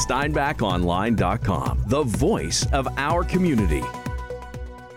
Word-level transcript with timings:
SteinbachOnline.com, 0.00 1.84
the 1.86 2.04
voice 2.04 2.66
of 2.72 2.88
our 2.96 3.22
community. 3.22 3.82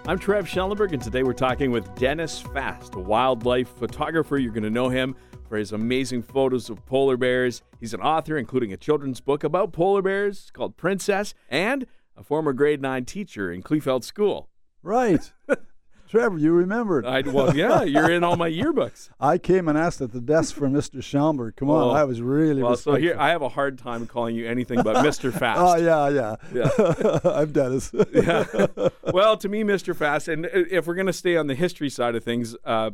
I'm 0.08 0.18
Trev 0.18 0.48
Schellenberg, 0.48 0.94
and 0.94 1.02
today 1.02 1.24
we're 1.24 1.33
talking 1.33 1.72
with 1.72 1.94
Dennis 1.96 2.40
Fast, 2.40 2.96
a 2.96 2.99
wildlife 2.99 3.68
photographer. 3.68 4.38
You're 4.38 4.54
going 4.54 4.63
to 4.63 4.70
know 4.70 4.88
him 4.88 5.18
for 5.50 5.58
his 5.58 5.74
amazing 5.74 6.24
photos 6.24 6.70
of 6.70 6.86
polar 6.86 7.18
bears. 7.18 7.63
He's 7.81 7.94
an 7.94 8.00
author, 8.00 8.38
including 8.38 8.71
a 8.71 8.78
children's 8.78 9.20
book 9.20 9.44
about 9.44 9.74
polar 9.74 10.02
bears 10.02 10.49
called 10.53 10.78
Princess, 10.78 11.33
and 11.49 11.85
a 12.15 12.24
former 12.24 12.54
grade 12.54 12.81
9 12.81 13.04
teacher 13.04 13.51
in 13.51 13.62
Kleefeld 13.62 14.06
School. 14.06 14.47
Right. 14.81 15.33
Trevor, 16.14 16.38
you 16.38 16.52
remembered. 16.52 17.08
I, 17.08 17.22
well, 17.22 17.55
yeah, 17.58 17.82
you're 17.82 18.12
in 18.12 18.23
all 18.23 18.36
my 18.36 18.48
yearbooks. 18.62 19.09
I 19.20 19.40
came 19.40 19.68
and 19.68 19.76
asked 19.76 20.00
at 20.00 20.12
the 20.12 20.22
desk 20.22 20.54
for 20.55 20.70
Mr. 20.70 21.02
Schellenberg. 21.02 21.55
Come 21.55 21.72
on, 21.72 21.86
Oh. 21.88 21.90
I 21.90 22.04
was 22.04 22.22
really 22.22 22.62
Well, 22.62 22.76
so 22.76 22.94
here. 22.94 23.16
I 23.18 23.30
have 23.30 23.41
a 23.41 23.50
hard 23.50 23.80
time 23.80 24.05
calling 24.05 24.36
you 24.36 24.48
anything 24.48 24.84
but 24.84 24.95
Mr. 25.05 25.34
Fast. 25.34 25.59
Oh, 25.59 25.76
yeah, 25.76 26.09
yeah. 26.09 26.35
Yeah. 26.54 27.20
I'm 27.31 27.52
Dennis. 27.52 27.91
yeah. 28.13 28.45
Well, 29.12 29.38
to 29.38 29.49
me, 29.49 29.63
Mr. 29.63 29.95
Fast, 29.95 30.27
and 30.27 30.45
if 30.54 30.85
we're 30.85 30.94
going 30.94 31.07
to 31.07 31.13
stay 31.13 31.35
on 31.35 31.48
the 31.48 31.55
history 31.55 31.90
side 31.90 32.13
of 32.13 32.23
things, 32.23 32.55
uh, 32.63 32.91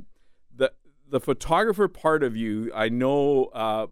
the 0.55 0.72
the 1.10 1.20
photographer 1.20 1.90
part 1.90 2.24
of 2.24 2.38
you, 2.38 2.72
I 2.74 2.88
know 2.88 3.46
uh, 3.54 3.88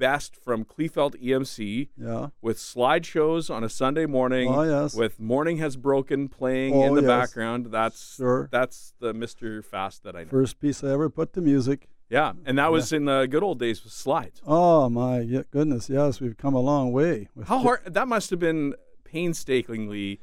best 0.00 0.34
from 0.34 0.64
Kleefeld 0.64 1.14
EMC 1.22 1.90
Yeah. 1.96 2.30
with 2.42 2.56
slideshows 2.56 3.54
on 3.54 3.62
a 3.62 3.68
Sunday 3.68 4.06
morning. 4.06 4.52
Oh, 4.52 4.62
yes. 4.62 4.96
With 4.96 5.20
"Morning 5.20 5.58
Has 5.58 5.76
Broken" 5.76 6.28
playing 6.28 6.74
Oh, 6.74 6.82
in 6.86 6.94
the 6.94 7.02
yes. 7.02 7.08
background. 7.08 7.66
That's 7.66 8.16
Sure. 8.16 8.48
that's 8.50 8.94
the 8.98 9.12
Mr. 9.12 9.62
Fast 9.64 10.02
that 10.02 10.16
I 10.16 10.24
know. 10.24 10.30
First 10.30 10.58
piece 10.58 10.82
I 10.82 10.88
ever 10.90 11.08
put 11.08 11.32
to 11.34 11.40
music. 11.40 11.88
yeah, 12.08 12.32
and 12.44 12.58
that 12.58 12.72
was 12.72 12.92
in 12.92 13.04
the 13.04 13.26
good 13.30 13.44
old 13.44 13.60
days 13.60 13.84
with 13.84 13.92
slides. 13.92 14.42
Oh, 14.44 14.88
my 14.88 15.22
goodness. 15.52 15.88
Yes, 15.88 16.20
we've 16.20 16.36
come 16.36 16.54
a 16.54 16.60
long 16.60 16.90
way. 16.90 17.28
How 17.44 17.58
hard 17.60 17.94
that 17.94 18.08
must 18.08 18.30
have 18.30 18.40
been 18.40 18.74
painstakingly 19.04 20.18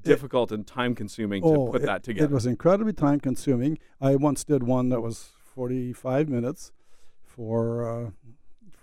difficult 0.00 0.50
and 0.50 0.66
time 0.66 0.94
consuming 0.94 1.42
to 1.42 1.48
Oh, 1.48 1.66
put 1.70 1.82
it, 1.82 1.86
that 1.86 2.02
together. 2.02 2.26
It 2.26 2.34
was 2.34 2.46
incredibly 2.46 2.92
time 2.92 3.20
consuming. 3.20 3.78
I 4.00 4.16
once 4.16 4.42
did 4.42 4.62
one 4.62 4.88
that 4.88 5.00
was 5.00 5.30
45 5.54 6.28
minutes 6.28 6.72
for 7.22 7.88
uh, 8.06 8.10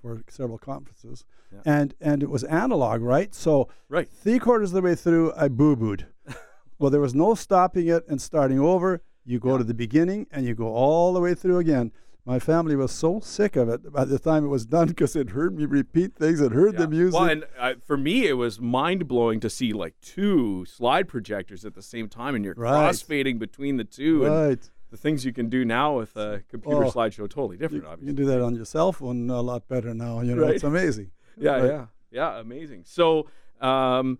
for 0.05 0.21
several 0.29 0.57
conferences. 0.59 1.25
Yeah. 1.51 1.59
And 1.65 1.93
and 1.99 2.21
it 2.21 2.29
was 2.29 2.43
analog, 2.43 3.01
right? 3.01 3.33
So 3.33 3.67
Right. 3.89 4.07
three 4.09 4.39
quarters 4.39 4.69
of 4.71 4.75
the 4.75 4.81
way 4.81 4.95
through, 4.95 5.33
I 5.35 5.47
boo 5.47 5.75
booed. 5.75 6.07
well, 6.79 6.91
there 6.91 7.01
was 7.01 7.15
no 7.15 7.33
stopping 7.35 7.87
it 7.87 8.03
and 8.07 8.21
starting 8.21 8.59
over. 8.59 9.01
You 9.25 9.39
go 9.39 9.57
to 9.57 9.63
the 9.63 9.73
beginning 9.73 10.27
and 10.31 10.45
you 10.45 10.53
go 10.53 10.67
all 10.67 11.13
the 11.13 11.19
way 11.19 11.33
through 11.33 11.57
again. 11.57 11.91
My 12.27 12.39
family 12.39 12.75
was 12.75 12.91
so 12.91 13.19
sick 13.19 13.55
of 13.55 13.69
it 13.69 13.91
by 13.93 14.03
the 14.03 14.17
time 14.17 14.43
it 14.45 14.47
was 14.47 14.65
done 14.65 14.87
because 14.87 15.15
it 15.15 15.29
heard 15.31 15.55
me 15.55 15.65
repeat 15.65 16.15
things, 16.15 16.41
it 16.41 16.51
heard 16.53 16.75
the 16.75 16.87
music. 16.87 17.19
Well, 17.19 17.29
and 17.29 17.45
uh, 17.59 17.73
for 17.85 17.97
me, 17.97 18.25
it 18.27 18.33
was 18.33 18.59
mind 18.59 19.07
blowing 19.07 19.39
to 19.41 19.49
see 19.49 19.73
like 19.73 19.93
two 20.01 20.65
slide 20.65 21.07
projectors 21.07 21.65
at 21.65 21.75
the 21.75 21.83
same 21.83 22.09
time, 22.09 22.33
and 22.35 22.43
you're 22.43 22.55
Right. 22.57 22.89
crossfading 22.91 23.37
between 23.37 23.77
the 23.77 23.83
two. 23.83 24.25
And 24.25 24.33
right. 24.33 24.69
The 24.91 24.97
things 24.97 25.25
you 25.25 25.33
can 25.33 25.49
do 25.49 25.65
now 25.65 25.97
with 25.97 26.15
a 26.15 26.43
computer 26.49 26.85
Oh. 26.85 26.91
slideshow 26.91 27.27
totally 27.29 27.57
different, 27.57 27.83
you 27.83 27.89
obviously. 27.89 28.11
You 28.11 28.15
can 28.15 28.23
do 28.25 28.31
that 28.31 28.41
on 28.41 28.55
your 28.55 28.65
cell 28.65 28.91
phone 28.91 29.29
a 29.29 29.41
lot 29.41 29.67
better 29.67 29.93
now. 29.93 30.21
You 30.21 30.35
know, 30.35 30.43
Right. 30.43 30.55
it's 30.55 30.63
amazing. 30.63 31.11
yeah, 31.37 31.51
Right. 31.57 31.65
yeah, 31.65 31.85
yeah, 32.11 32.39
amazing. 32.39 32.83
So, 32.85 33.27
um, 33.61 34.19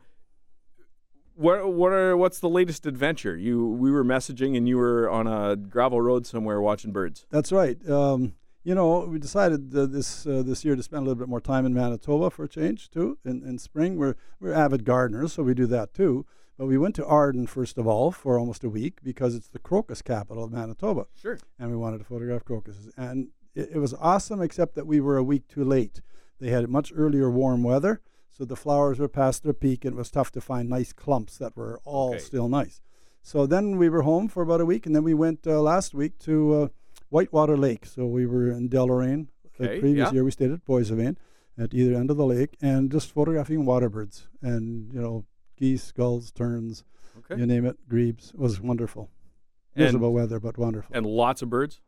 what 1.35 1.73
what 1.73 1.91
are 1.91 2.15
what's 2.15 2.39
the 2.39 2.49
latest 2.49 2.85
adventure? 2.85 3.35
You 3.35 3.67
we 3.67 3.91
were 3.91 4.03
messaging, 4.05 4.55
and 4.55 4.67
you 4.67 4.77
were 4.77 5.09
on 5.09 5.27
a 5.27 5.55
gravel 5.55 6.01
road 6.01 6.25
somewhere 6.25 6.61
watching 6.61 6.91
birds. 6.91 7.25
That's 7.29 7.51
right. 7.51 7.77
Um, 7.89 8.35
you 8.63 8.73
know, 8.73 9.01
we 9.05 9.19
decided 9.19 9.75
uh, 9.75 9.85
this 9.85 10.25
uh, 10.25 10.43
this 10.43 10.63
year 10.63 10.75
to 10.75 10.83
spend 10.83 11.01
a 11.01 11.05
little 11.05 11.19
bit 11.19 11.27
more 11.29 11.41
time 11.41 11.65
in 11.65 11.73
Manitoba 11.73 12.29
for 12.29 12.45
a 12.45 12.47
change 12.47 12.89
too. 12.89 13.17
In, 13.25 13.43
in 13.43 13.57
spring, 13.59 13.97
we're 13.97 14.15
we're 14.39 14.53
avid 14.53 14.85
gardeners, 14.85 15.33
so 15.33 15.43
we 15.43 15.53
do 15.53 15.65
that 15.67 15.93
too. 15.93 16.25
But 16.57 16.67
we 16.67 16.77
went 16.77 16.95
to 16.95 17.05
Arden 17.05 17.47
first 17.47 17.77
of 17.77 17.85
all 17.85 18.11
for 18.11 18.39
almost 18.39 18.63
a 18.63 18.69
week 18.69 18.99
because 19.03 19.35
it's 19.35 19.49
the 19.49 19.59
crocus 19.59 20.01
capital 20.01 20.43
of 20.43 20.51
Manitoba, 20.51 21.07
Sure. 21.13 21.37
and 21.59 21.69
we 21.69 21.77
wanted 21.77 21.97
to 21.99 22.05
photograph 22.05 22.45
crocuses. 22.45 22.91
And 22.95 23.29
it, 23.53 23.71
it 23.73 23.77
was 23.79 23.93
awesome, 23.95 24.41
except 24.41 24.75
that 24.75 24.87
we 24.87 24.99
were 25.01 25.17
a 25.17 25.23
week 25.23 25.47
too 25.47 25.63
late. 25.63 26.01
They 26.39 26.49
had 26.49 26.69
much 26.69 26.93
earlier 26.95 27.29
warm 27.29 27.63
weather, 27.63 28.01
so 28.29 28.45
the 28.45 28.55
flowers 28.55 28.99
were 28.99 29.07
past 29.09 29.43
their 29.43 29.53
peak, 29.53 29.83
and 29.85 29.95
it 29.95 29.97
was 29.97 30.11
tough 30.11 30.31
to 30.33 30.41
find 30.41 30.69
nice 30.69 30.93
clumps 30.93 31.37
that 31.37 31.55
were 31.57 31.79
all 31.83 32.11
Okay. 32.11 32.19
still 32.19 32.47
nice. 32.47 32.81
So 33.21 33.45
then 33.45 33.77
we 33.77 33.89
were 33.89 34.03
home 34.03 34.27
for 34.27 34.43
about 34.43 34.61
a 34.61 34.65
week, 34.65 34.85
and 34.85 34.95
then 34.95 35.03
we 35.03 35.13
went 35.13 35.45
uh, 35.47 35.59
last 35.61 35.93
week 35.93 36.19
to 36.19 36.53
uh, 36.53 36.67
Whitewater 37.09 37.57
Lake. 37.57 37.85
So 37.85 38.05
we 38.05 38.25
were 38.25 38.49
in 38.51 38.69
Deloraine. 38.69 39.27
Okay, 39.59 39.75
the 39.75 39.79
previous 39.79 40.07
yeah. 40.09 40.13
year 40.13 40.23
we 40.23 40.31
stayed 40.31 40.51
at 40.51 40.65
Boissevain 40.65 41.15
at 41.57 41.73
either 41.73 41.95
end 41.95 42.11
of 42.11 42.17
the 42.17 42.25
lake, 42.25 42.55
and 42.61 42.91
just 42.91 43.11
photographing 43.11 43.63
waterbirds 43.65 44.27
and 44.41 44.93
you 44.93 45.01
know 45.01 45.25
geese, 45.55 45.91
gulls, 45.91 46.31
terns, 46.31 46.83
Okay. 47.19 47.39
you 47.39 47.45
name 47.45 47.65
it, 47.65 47.77
grebes. 47.87 48.31
It 48.33 48.39
was 48.39 48.59
wonderful. 48.61 49.09
And- 49.75 49.85
Miserable 49.85 50.13
weather, 50.13 50.39
but 50.39 50.57
wonderful. 50.57 50.95
And 50.95 51.05
lots 51.05 51.41
of 51.41 51.49
birds. 51.49 51.81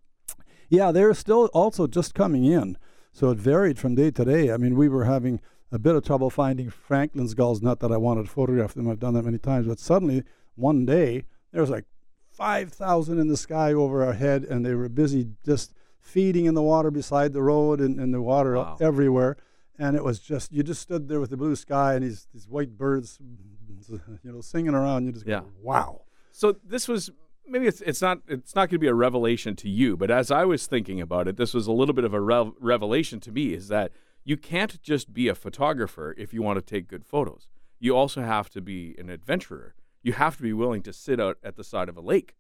Yeah, 0.70 0.92
they're 0.92 1.14
still 1.14 1.46
also 1.54 1.88
just 1.88 2.14
coming 2.14 2.44
in. 2.46 2.78
So 3.14 3.30
it 3.32 3.38
varied 3.38 3.80
from 3.80 3.96
day 3.96 4.12
to 4.12 4.26
day. 4.26 4.52
I 4.52 4.58
mean, 4.58 4.76
we 4.76 4.90
were 4.90 5.06
having 5.06 5.40
a 5.72 5.80
bit 5.80 5.96
of 5.96 6.04
trouble 6.04 6.30
finding 6.30 6.70
Franklin's 6.70 7.34
gulls. 7.34 7.62
Not 7.62 7.80
that 7.80 7.92
I 7.92 7.98
wanted 7.98 8.24
to 8.26 8.30
photograph 8.32 8.74
them, 8.74 8.90
I've 8.90 9.00
done 9.00 9.14
that 9.16 9.24
many 9.26 9.38
times. 9.38 9.68
But 9.68 9.80
suddenly, 9.80 10.24
one 10.56 10.86
day, 10.86 11.24
there 11.52 11.62
was 11.62 11.70
like 11.70 11.86
5,000 12.32 13.18
in 13.20 13.28
the 13.28 13.38
sky 13.38 13.74
over 13.74 14.04
our 14.04 14.14
head, 14.14 14.44
and 14.44 14.66
they 14.66 14.76
were 14.76 14.90
busy 14.90 15.30
just 15.46 15.74
feeding 16.00 16.46
in 16.46 16.54
the 16.54 16.62
water 16.62 16.92
beside 16.92 17.34
the 17.34 17.42
road 17.42 17.82
and, 17.82 18.00
and 18.00 18.14
the 18.14 18.22
water 18.22 18.56
Wow. 18.56 18.78
everywhere. 18.80 19.38
And 19.80 19.96
it 19.96 20.04
was 20.04 20.20
just, 20.20 20.52
you 20.52 20.64
just 20.64 20.82
stood 20.82 21.08
there 21.08 21.20
with 21.20 21.30
the 21.30 21.38
blue 21.38 21.56
sky 21.56 21.94
and 21.94 22.04
these, 22.04 22.28
these 22.34 22.48
white 22.48 22.78
birds, 22.78 23.20
you 23.90 24.00
know, 24.24 24.42
singing 24.42 24.74
around. 24.74 25.06
You 25.06 25.12
just 25.12 25.26
Yeah. 25.28 25.42
go, 25.42 25.48
wow. 25.62 26.02
So 26.32 26.56
this 26.64 26.88
was 26.88 27.12
maybe 27.48 27.66
it's 27.68 27.82
it's 27.82 28.02
not 28.02 28.20
it's 28.28 28.54
not 28.54 28.70
going 28.70 28.76
to 28.76 28.80
be 28.80 28.88
a 28.88 28.94
revelation 28.94 29.56
to 29.58 29.70
you, 29.70 29.98
but 29.98 30.12
as 30.12 30.30
I 30.30 30.46
was 30.46 30.68
thinking 30.68 31.02
about 31.02 31.28
it, 31.28 31.38
this 31.38 31.54
was 31.54 31.66
a 31.68 31.72
little 31.72 31.94
bit 31.96 32.04
of 32.04 32.14
a 32.14 32.22
rev- 32.22 32.54
revelation 32.60 33.20
to 33.22 33.32
me. 33.32 33.54
Is 33.54 33.68
that 33.70 33.92
you 34.24 34.38
can't 34.38 34.82
just 34.82 35.14
be 35.14 35.28
a 35.30 35.36
photographer 35.36 36.14
if 36.18 36.34
you 36.34 36.42
want 36.42 36.58
to 36.58 36.62
take 36.62 36.88
good 36.88 37.06
photos. 37.06 37.48
You 37.80 37.96
also 37.96 38.22
have 38.22 38.50
to 38.52 38.62
be 38.62 38.96
an 39.00 39.10
adventurer. 39.10 39.74
You 40.04 40.14
have 40.14 40.38
to 40.38 40.44
be 40.44 40.54
willing 40.54 40.84
to 40.84 40.94
sit 40.94 41.20
out 41.20 41.38
at 41.44 41.56
the 41.56 41.64
side 41.64 41.90
of 41.90 41.98
a 41.98 42.02
lake. 42.02 42.36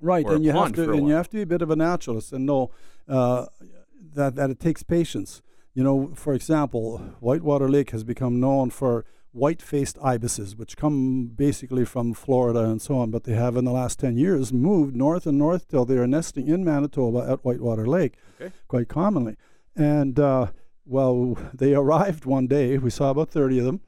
Right, 0.00 0.26
and 0.26 0.44
you 0.44 0.52
have 0.52 0.72
to 0.72 0.92
and 0.92 1.08
you 1.08 1.14
have 1.14 1.28
to 1.30 1.36
be 1.36 1.42
a 1.42 1.46
bit 1.46 1.62
of 1.62 1.70
a 1.70 1.76
naturalist 1.76 2.32
and 2.32 2.46
know 2.46 2.70
uh, 3.08 3.46
that 4.14 4.34
that 4.36 4.50
it 4.50 4.60
takes 4.60 4.82
patience. 4.82 5.42
You 5.76 5.84
know, 5.84 6.10
for 6.14 6.32
example, 6.32 6.98
Whitewater 7.20 7.68
Lake 7.68 7.90
has 7.90 8.02
become 8.02 8.40
known 8.40 8.70
for 8.70 9.04
white-faced 9.32 9.98
ibises, 10.02 10.56
which 10.56 10.74
come 10.74 11.26
basically 11.26 11.84
from 11.84 12.14
Florida 12.14 12.60
and 12.60 12.80
so 12.80 12.96
on. 12.96 13.10
But 13.10 13.24
they 13.24 13.34
have, 13.34 13.58
in 13.58 13.66
the 13.66 13.72
last 13.72 13.98
ten 14.00 14.16
years, 14.16 14.54
moved 14.54 14.96
north 14.96 15.26
and 15.26 15.36
north 15.36 15.68
till 15.68 15.84
they 15.84 15.98
are 15.98 16.06
nesting 16.06 16.48
in 16.48 16.64
Manitoba 16.64 17.30
at 17.30 17.44
Whitewater 17.44 17.86
Lake, 17.86 18.14
Okay. 18.40 18.54
quite 18.68 18.88
commonly. 18.88 19.36
And 19.76 20.18
uh, 20.18 20.46
well, 20.86 21.36
they 21.52 21.74
arrived 21.74 22.24
one 22.24 22.46
day. 22.46 22.78
We 22.78 22.88
saw 22.88 23.10
about 23.10 23.28
thirty 23.28 23.58
of 23.58 23.66
them, 23.66 23.82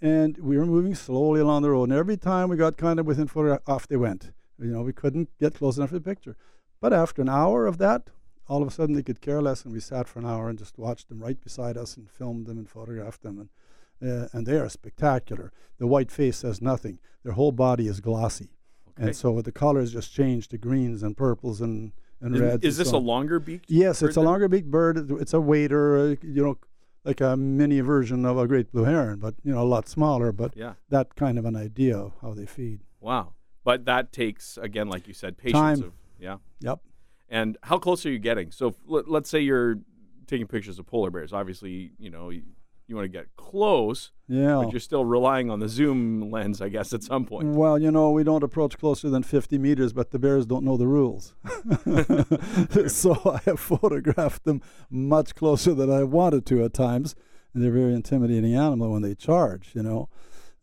and 0.00 0.38
we 0.38 0.56
were 0.56 0.64
moving 0.66 0.94
slowly 0.94 1.40
along 1.40 1.62
the 1.62 1.70
road. 1.70 1.88
And 1.90 1.98
every 1.98 2.16
time 2.16 2.48
we 2.50 2.56
got 2.56 2.76
kind 2.76 3.00
of 3.00 3.06
within 3.06 3.26
foot, 3.26 3.60
off 3.66 3.88
they 3.88 3.96
went. 3.96 4.30
You 4.60 4.70
know, 4.70 4.82
we 4.82 4.92
couldn't 4.92 5.28
get 5.40 5.54
close 5.56 5.76
enough 5.76 5.88
to 5.90 5.96
the 5.96 6.00
picture. 6.12 6.36
But 6.80 6.92
after 6.92 7.20
an 7.20 7.28
hour 7.28 7.66
of 7.66 7.78
that, 7.78 8.10
all 8.48 8.62
of 8.62 8.68
a 8.68 8.70
sudden 8.70 8.94
they 8.94 9.02
could 9.02 9.20
care 9.20 9.40
less, 9.42 9.64
and 9.64 9.72
we 9.72 9.80
sat 9.80 10.08
for 10.08 10.18
an 10.18 10.26
hour 10.26 10.48
and 10.48 10.58
just 10.58 10.78
watched 10.78 11.08
them 11.08 11.20
right 11.22 11.40
beside 11.40 11.76
us 11.76 11.96
and 11.96 12.10
filmed 12.10 12.46
them 12.46 12.58
and 12.58 12.68
photographed 12.68 13.22
them, 13.22 13.38
and 13.38 13.48
uh, 14.02 14.28
and 14.32 14.46
they 14.46 14.58
are 14.58 14.68
spectacular. 14.68 15.52
The 15.78 15.86
white 15.86 16.10
face 16.10 16.38
says 16.38 16.60
nothing; 16.60 16.98
their 17.22 17.32
whole 17.32 17.52
body 17.52 17.86
is 17.86 18.00
glossy, 18.00 18.50
Okay. 18.90 19.06
and 19.08 19.16
so 19.16 19.40
the 19.42 19.52
colors 19.52 19.92
just 19.92 20.12
change 20.12 20.48
to 20.48 20.58
greens 20.58 21.02
and 21.02 21.16
purples 21.16 21.60
and 21.60 21.92
and 22.20 22.38
reds. 22.38 22.64
is 22.64 22.78
and 22.78 22.84
this 22.86 22.90
so 22.90 22.98
a 22.98 22.98
longer 22.98 23.38
beaked? 23.40 23.70
Yes, 23.70 24.02
it's 24.02 24.16
a 24.16 24.20
longer 24.20 24.48
beaked 24.48 24.70
bird. 24.70 25.10
It's 25.20 25.32
a 25.34 25.40
wader, 25.40 25.96
uh, 25.98 26.16
you 26.22 26.42
know, 26.42 26.58
like 27.04 27.20
a 27.20 27.36
mini 27.36 27.80
version 27.80 28.24
of 28.24 28.38
a 28.38 28.46
great 28.46 28.70
blue 28.72 28.84
heron, 28.84 29.18
but 29.18 29.34
you 29.44 29.52
know, 29.52 29.62
a 29.62 29.64
lot 29.64 29.88
smaller. 29.88 30.30
But 30.32 30.56
Yeah. 30.56 30.74
that 30.88 31.14
kind 31.16 31.38
of 31.38 31.44
an 31.44 31.56
idea 31.56 31.96
of 31.98 32.12
how 32.22 32.34
they 32.34 32.46
feed. 32.46 32.80
Wow. 33.00 33.34
But 33.64 33.84
that 33.86 34.12
takes 34.12 34.56
again, 34.56 34.88
like 34.88 35.06
you 35.08 35.14
said, 35.14 35.36
patience. 35.36 35.60
Time. 35.80 35.82
Of, 35.82 35.92
yeah. 36.20 36.36
Yep. 36.60 36.80
And 37.32 37.56
how 37.62 37.78
close 37.78 38.04
are 38.04 38.10
you 38.10 38.18
getting? 38.18 38.50
So 38.52 38.74
let, 38.86 39.08
let's 39.08 39.30
say 39.30 39.40
you're 39.40 39.76
taking 40.26 40.46
pictures 40.46 40.78
of 40.78 40.86
polar 40.86 41.10
bears. 41.10 41.32
Obviously, 41.32 41.92
you 41.98 42.10
know 42.10 42.28
you, 42.28 42.42
you 42.86 42.94
want 42.94 43.06
to 43.06 43.08
get 43.08 43.34
close, 43.36 44.12
Yeah. 44.28 44.56
but 44.56 44.70
you're 44.70 44.80
still 44.80 45.06
relying 45.06 45.48
on 45.50 45.58
the 45.58 45.68
zoom 45.68 46.30
lens, 46.30 46.60
I 46.60 46.68
guess, 46.68 46.92
at 46.92 47.02
some 47.02 47.24
point. 47.24 47.48
Well, 47.48 47.78
you 47.78 47.90
know, 47.90 48.10
we 48.10 48.22
don't 48.22 48.42
approach 48.42 48.76
closer 48.76 49.08
than 49.08 49.22
50 49.22 49.56
meters, 49.56 49.94
but 49.94 50.10
the 50.10 50.18
bears 50.18 50.44
don't 50.44 50.62
know 50.62 50.76
the 50.76 50.86
rules. 50.86 51.34
so 52.88 53.14
I 53.24 53.40
have 53.46 53.58
photographed 53.60 54.44
them 54.44 54.60
much 54.90 55.34
closer 55.34 55.72
than 55.72 55.90
I 55.90 56.04
wanted 56.04 56.44
to 56.46 56.62
at 56.64 56.74
times. 56.74 57.14
And 57.54 57.62
they're 57.62 57.70
a 57.70 57.80
very 57.80 57.94
intimidating 57.94 58.54
animal 58.54 58.92
when 58.92 59.02
they 59.02 59.14
charge, 59.14 59.70
you 59.74 59.82
know. 59.82 60.08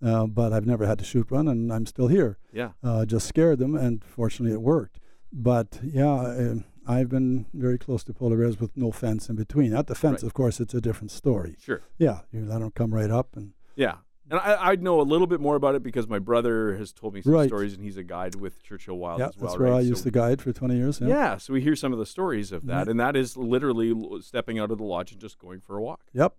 Uh, 0.04 0.27
but 0.27 0.54
I've 0.54 0.66
never 0.66 0.86
had 0.86 0.98
to 1.00 1.06
shoot 1.06 1.30
one, 1.31 1.48
and 1.48 1.74
I'm 1.74 1.86
still 1.86 2.07
here. 2.07 2.38
Yeah. 2.54 2.71
Uh, 2.83 3.06
just 3.06 3.27
scared 3.27 3.60
them, 3.60 3.75
and 3.75 4.04
fortunately 4.04 4.54
it 4.54 4.62
worked. 4.62 5.00
But 5.31 5.80
yeah, 5.84 6.12
uh, 6.12 6.56
I've 6.88 7.10
been 7.10 7.46
very 7.54 7.78
close 7.78 8.04
to 8.06 8.14
polar 8.14 8.38
bears 8.38 8.60
with 8.60 8.76
no 8.76 8.92
fence 8.92 9.30
in 9.30 9.36
between. 9.36 9.74
At 9.74 9.88
the 9.88 9.96
fence, 9.96 10.24
Right. 10.24 10.28
of 10.28 10.34
course, 10.34 10.60
it's 10.60 10.74
a 10.74 10.81
different 10.81 11.12
story. 11.12 11.56
Sure. 11.60 11.81
Yeah, 11.98 12.22
you 12.31 12.46
let 12.46 12.60
them 12.60 12.72
come 12.72 12.94
right 12.94 13.12
up, 13.12 13.36
and 13.36 13.54
Yeah. 13.76 13.98
And 14.31 14.40
I, 14.40 14.72
I 14.74 14.76
know 14.76 15.02
a 15.02 15.04
little 15.04 15.26
bit 15.26 15.40
more 15.40 15.56
about 15.56 15.74
it 15.74 15.81
because 15.81 16.08
my 16.08 16.20
brother 16.20 16.76
has 16.76 16.92
told 16.94 17.16
me 17.16 17.22
some 17.24 17.34
Right. 17.34 17.48
stories, 17.48 17.74
and 17.74 17.84
he's 17.84 17.98
a 17.98 18.04
guide 18.04 18.36
with 18.36 18.62
Churchill 18.62 18.96
Wild 18.96 19.20
yeah, 19.20 19.30
as 19.30 19.38
well. 19.38 19.48
that's 19.50 19.60
where 19.60 19.72
right? 19.72 19.78
I 19.80 19.81
So- 19.81 19.88
used 19.90 20.04
to 20.04 20.12
guide 20.12 20.40
for 20.40 20.54
20 20.54 20.76
years. 20.78 21.02
Yeah. 21.02 21.08
Yeah, 21.08 21.38
so 21.38 21.54
we 21.54 21.62
hear 21.62 21.76
some 21.76 21.94
of 21.94 21.98
the 22.00 22.06
stories 22.06 22.52
of 22.52 22.66
that, 22.68 22.78
Right. 22.78 22.88
and 22.90 23.00
that 23.00 23.16
is 23.16 23.36
literally 23.38 23.92
stepping 24.22 24.60
out 24.60 24.70
of 24.70 24.78
the 24.78 24.84
lodge 24.84 25.12
and 25.12 25.20
just 25.20 25.40
going 25.40 25.62
for 25.62 25.78
a 25.78 25.81
walk 25.81 26.02
Yep. 26.14 26.36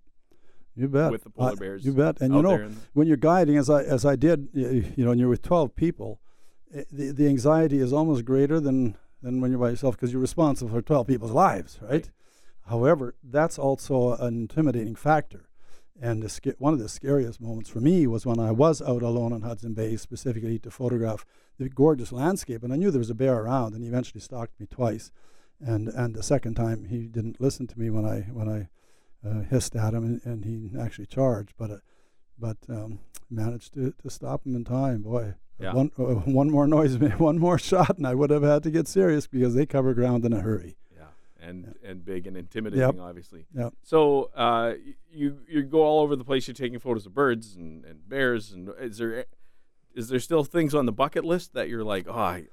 You 0.77 0.87
bet. 0.89 1.11
with 1.11 1.25
the 1.25 1.31
polar 1.31 1.57
bears. 1.57 1.85
You 1.85 1.93
bet. 1.93 2.21
And 2.21 2.33
you 2.33 2.43
know, 2.43 2.59
the- 2.59 2.75
when 2.93 3.09
you're 3.09 3.17
guiding, 3.17 3.57
as 3.57 3.69
I 3.69 3.83
as 3.83 4.05
I 4.05 4.15
did, 4.15 4.49
y- 4.55 4.93
you 4.97 5.05
know, 5.05 5.11
and 5.11 5.19
you're 5.21 5.29
with 5.29 5.43
12 5.43 5.75
people, 5.75 6.21
the 6.70 7.12
the 7.12 7.26
anxiety 7.26 7.78
is 7.78 7.93
almost 7.93 8.25
greater 8.25 8.61
than 8.61 8.96
than 9.22 9.40
when 9.40 9.50
you're 9.50 9.61
by 9.61 9.70
yourself 9.70 9.96
because 9.96 10.12
you're 10.12 10.20
responsible 10.20 10.70
for 10.70 10.81
12 10.81 11.06
people's 11.06 11.32
lives, 11.32 11.78
right? 11.82 11.90
Right. 11.90 12.11
However, 12.67 13.17
that's 13.22 13.58
also 13.58 14.12
an 14.14 14.34
intimidating 14.34 14.94
factor. 14.94 15.49
And 16.00 16.22
the, 16.22 16.28
sca- 16.28 16.55
one 16.58 16.72
of 16.72 16.78
the 16.78 16.88
scariest 16.88 17.40
moments 17.40 17.69
for 17.69 17.81
me 17.81 18.06
was 18.06 18.25
when 18.25 18.38
I 18.38 18.52
was 18.52 18.81
out 18.81 19.02
alone 19.02 19.32
on 19.32 19.43
Hudson 19.43 19.75
Bay, 19.75 19.96
specifically 19.96 20.58
to 20.61 20.70
photograph 20.70 21.26
the 21.58 21.69
gorgeous 21.69 22.12
landscape. 22.12 22.62
And 22.62 22.72
I 22.72 22.76
knew 22.76 22.90
there 22.90 23.00
was 23.00 23.11
a 23.11 23.14
bear 23.14 23.40
around, 23.40 23.75
and 23.75 23.82
he 23.82 23.88
eventually 23.88 24.20
stalked 24.20 24.58
me 24.58 24.67
twice. 24.67 25.11
And 25.61 25.88
and 25.88 26.14
the 26.14 26.22
second 26.22 26.55
time, 26.55 26.87
he 26.87 27.08
didn't 27.08 27.40
listen 27.40 27.67
to 27.67 27.78
me 27.78 27.90
when 27.90 28.06
I 28.06 28.20
when 28.32 28.49
I 28.49 28.69
uh, 29.28 29.43
hissed 29.43 29.76
at 29.76 29.93
him, 29.93 30.05
and, 30.05 30.20
and 30.25 30.44
he 30.44 30.81
actually 30.81 31.06
charged. 31.06 31.52
But 31.58 31.70
uh, 31.70 31.78
but 32.38 32.56
um, 32.70 33.00
managed 33.28 33.75
to, 33.75 33.93
to 34.00 34.08
stop 34.08 34.46
him 34.46 34.56
in 34.56 34.64
time. 34.64 35.02
Boy, 35.02 35.34
Yeah. 35.61 35.75
one 35.75 35.91
uh, 35.99 36.03
one 36.05 36.51
more 36.51 36.67
noise, 36.67 36.97
one 37.19 37.39
more 37.39 37.59
shot, 37.59 37.99
and 37.99 38.07
I 38.07 38.15
would 38.15 38.31
have 38.31 38.43
had 38.43 38.62
to 38.62 38.71
get 38.71 38.89
serious 38.89 39.27
because 39.27 39.55
they 39.55 39.67
cover 39.67 39.95
ground 39.95 40.25
in 40.25 40.33
a 40.33 40.41
hurry. 40.41 40.77
yeah, 40.97 41.05
and 41.41 41.75
and 41.85 42.05
big 42.05 42.27
and 42.27 42.37
intimidating, 42.37 43.01
obviously. 43.01 43.47
Yep. 43.55 43.75
So 43.83 44.31
uh, 44.35 44.75
you 45.12 45.39
you 45.49 45.62
go 45.62 45.83
all 45.83 46.01
over 46.01 46.17
the 46.17 46.25
place. 46.25 46.49
You're 46.49 46.55
taking 46.55 46.79
photos 46.79 47.07
of 47.07 47.15
birds 47.15 47.57
and, 47.57 47.85
and 47.85 48.09
bears. 48.09 48.53
And 48.53 48.71
is 48.81 48.99
there 48.99 49.27
is 49.95 50.09
there 50.09 50.21
still 50.21 50.45
things 50.45 50.75
on 50.75 50.87
the 50.87 50.93
bucket 50.93 51.25
list 51.25 51.53
that 51.55 51.69
you're 51.69 51.85
like, 51.85 52.06
oh, 52.09 52.13
I 52.19 52.45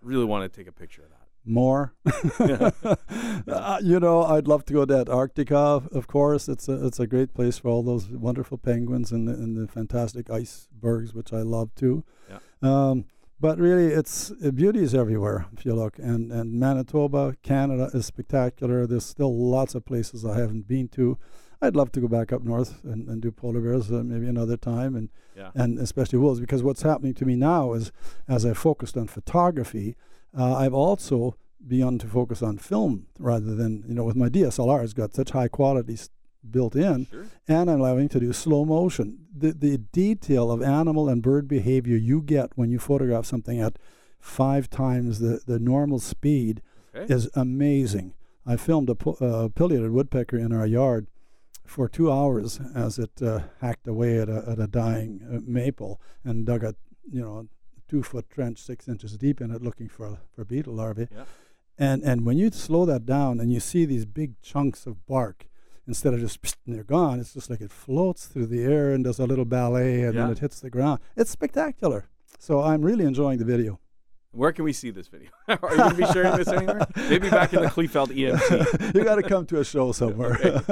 really 0.00 0.24
want 0.24 0.50
to 0.50 0.56
take 0.56 0.68
a 0.68 0.72
picture 0.72 1.02
of 1.02 1.10
that? 1.10 1.21
More, 1.44 1.94
uh, 2.38 3.80
you 3.82 3.98
know, 3.98 4.22
I'd 4.22 4.46
love 4.46 4.64
to 4.66 4.72
go 4.72 4.84
to 4.84 4.98
Antarctica. 4.98 5.82
Of 5.90 6.06
course, 6.06 6.48
it's 6.48 6.68
a 6.68 6.86
it's 6.86 7.00
a 7.00 7.06
great 7.06 7.34
place 7.34 7.58
for 7.58 7.68
all 7.68 7.82
those 7.82 8.08
wonderful 8.08 8.58
penguins 8.58 9.10
and 9.10 9.26
the, 9.26 9.32
and 9.32 9.56
the 9.56 9.66
fantastic 9.66 10.30
icebergs, 10.30 11.14
which 11.14 11.32
I 11.32 11.42
love 11.42 11.74
too. 11.74 12.04
Yeah. 12.30 12.38
Um, 12.62 13.06
but 13.40 13.58
really, 13.58 13.88
it's 13.88 14.30
uh, 14.30 14.52
beauty 14.52 14.84
is 14.84 14.94
everywhere 14.94 15.46
if 15.52 15.66
you 15.66 15.74
look, 15.74 15.98
and 15.98 16.30
and 16.30 16.52
Manitoba, 16.52 17.34
Canada 17.42 17.90
is 17.92 18.06
spectacular. 18.06 18.86
There's 18.86 19.04
still 19.04 19.36
lots 19.36 19.74
of 19.74 19.84
places 19.84 20.24
I 20.24 20.38
haven't 20.38 20.68
been 20.68 20.86
to. 20.90 21.18
I'd 21.62 21.76
love 21.76 21.92
to 21.92 22.00
go 22.00 22.08
back 22.08 22.32
up 22.32 22.42
north 22.42 22.82
and, 22.84 23.08
and 23.08 23.22
do 23.22 23.30
polar 23.30 23.60
bears 23.60 23.90
uh, 23.90 24.02
maybe 24.04 24.26
another 24.26 24.56
time, 24.56 24.96
and 24.96 25.08
Yeah. 25.36 25.50
and 25.54 25.78
especially 25.78 26.18
wolves, 26.18 26.40
because 26.40 26.62
what's 26.62 26.82
happening 26.82 27.14
to 27.14 27.24
me 27.24 27.36
now 27.36 27.72
is, 27.72 27.92
as 28.28 28.44
I 28.44 28.52
focused 28.52 28.96
on 28.96 29.06
photography, 29.06 29.94
uh, 30.36 30.54
I've 30.56 30.74
also 30.74 31.36
begun 31.66 31.98
to 31.98 32.08
focus 32.08 32.42
on 32.42 32.58
film 32.58 33.06
rather 33.18 33.54
than 33.54 33.84
you 33.88 33.94
know 33.94 34.04
with 34.04 34.16
my 34.16 34.28
DSLR, 34.28 34.82
it's 34.82 34.92
got 34.92 35.14
such 35.14 35.30
high 35.30 35.48
quality 35.48 35.94
s- 35.94 36.10
built 36.50 36.74
in, 36.74 37.06
Sure. 37.06 37.26
and 37.46 37.70
I'm 37.70 37.80
allowing 37.80 38.08
to 38.10 38.20
do 38.20 38.32
slow 38.32 38.64
motion. 38.64 39.18
The 39.42 39.52
the 39.52 39.78
detail 39.78 40.50
of 40.50 40.60
animal 40.60 41.08
and 41.08 41.22
bird 41.22 41.46
behavior 41.48 41.96
you 41.96 42.20
get 42.20 42.50
when 42.56 42.70
you 42.70 42.78
photograph 42.80 43.24
something 43.26 43.60
at 43.60 43.78
five 44.18 44.68
times 44.68 45.18
the, 45.20 45.40
the 45.46 45.58
normal 45.60 45.98
speed 46.00 46.60
Okay. 46.94 47.12
is 47.14 47.30
amazing. 47.34 48.12
I 48.44 48.56
filmed 48.56 48.90
a 48.90 48.94
pu- 48.96 49.16
uh, 49.24 49.48
pileated 49.48 49.92
woodpecker 49.92 50.36
in 50.36 50.52
our 50.52 50.66
yard 50.66 51.06
for 51.64 51.88
two 51.88 52.10
hours 52.10 52.60
as 52.74 52.98
it 52.98 53.22
uh, 53.22 53.40
hacked 53.60 53.86
away 53.86 54.18
at 54.18 54.28
a, 54.28 54.44
at 54.48 54.58
a 54.58 54.66
dying 54.66 55.20
uh, 55.32 55.38
maple 55.44 56.00
and 56.24 56.46
dug 56.46 56.64
a 56.64 56.74
you 57.10 57.20
know 57.20 57.48
two 57.88 58.02
foot 58.02 58.28
trench 58.30 58.58
six 58.58 58.88
inches 58.88 59.16
deep 59.16 59.40
in 59.40 59.50
it 59.50 59.62
looking 59.62 59.88
for 59.88 60.18
for 60.34 60.44
beetle 60.44 60.74
larvae. 60.74 61.08
Yeah. 61.14 61.24
And 61.78 62.02
and 62.02 62.26
when 62.26 62.38
you 62.38 62.50
slow 62.50 62.84
that 62.86 63.06
down 63.06 63.40
and 63.40 63.52
you 63.52 63.60
see 63.60 63.84
these 63.84 64.04
big 64.04 64.40
chunks 64.42 64.86
of 64.86 65.06
bark 65.06 65.46
instead 65.86 66.14
of 66.14 66.20
just 66.20 66.42
pst, 66.42 66.56
and 66.66 66.74
they're 66.74 66.84
gone, 66.84 67.18
it's 67.18 67.34
just 67.34 67.50
like 67.50 67.60
it 67.60 67.72
floats 67.72 68.26
through 68.26 68.46
the 68.46 68.62
air 68.62 68.92
and 68.92 69.04
does 69.04 69.18
a 69.18 69.26
little 69.26 69.44
ballet 69.44 70.02
and 70.02 70.16
then 70.16 70.30
it 70.30 70.38
hits 70.38 70.60
the 70.60 70.70
ground. 70.70 71.00
It's 71.16 71.30
spectacular. 71.30 72.06
So 72.38 72.60
I'm 72.60 72.82
really 72.82 73.04
enjoying 73.04 73.38
the 73.38 73.44
video. 73.44 73.78
Where 74.32 74.50
can 74.52 74.64
we 74.64 74.72
see 74.72 74.90
this 74.90 75.08
video? 75.08 75.28
Are 75.48 75.58
you 75.70 75.76
going 75.76 75.90
to 75.90 75.96
be 75.96 76.06
sharing 76.06 76.36
this 76.36 76.48
anywhere? 76.48 76.86
Maybe 76.96 77.28
back 77.28 77.52
in 77.52 77.60
the 77.60 77.68
Kleefeld 77.68 78.08
EMC. 78.08 78.94
you 78.94 79.04
got 79.04 79.16
to 79.16 79.22
come 79.22 79.44
to 79.46 79.60
a 79.60 79.64
show 79.64 79.92
somewhere. 79.92 80.62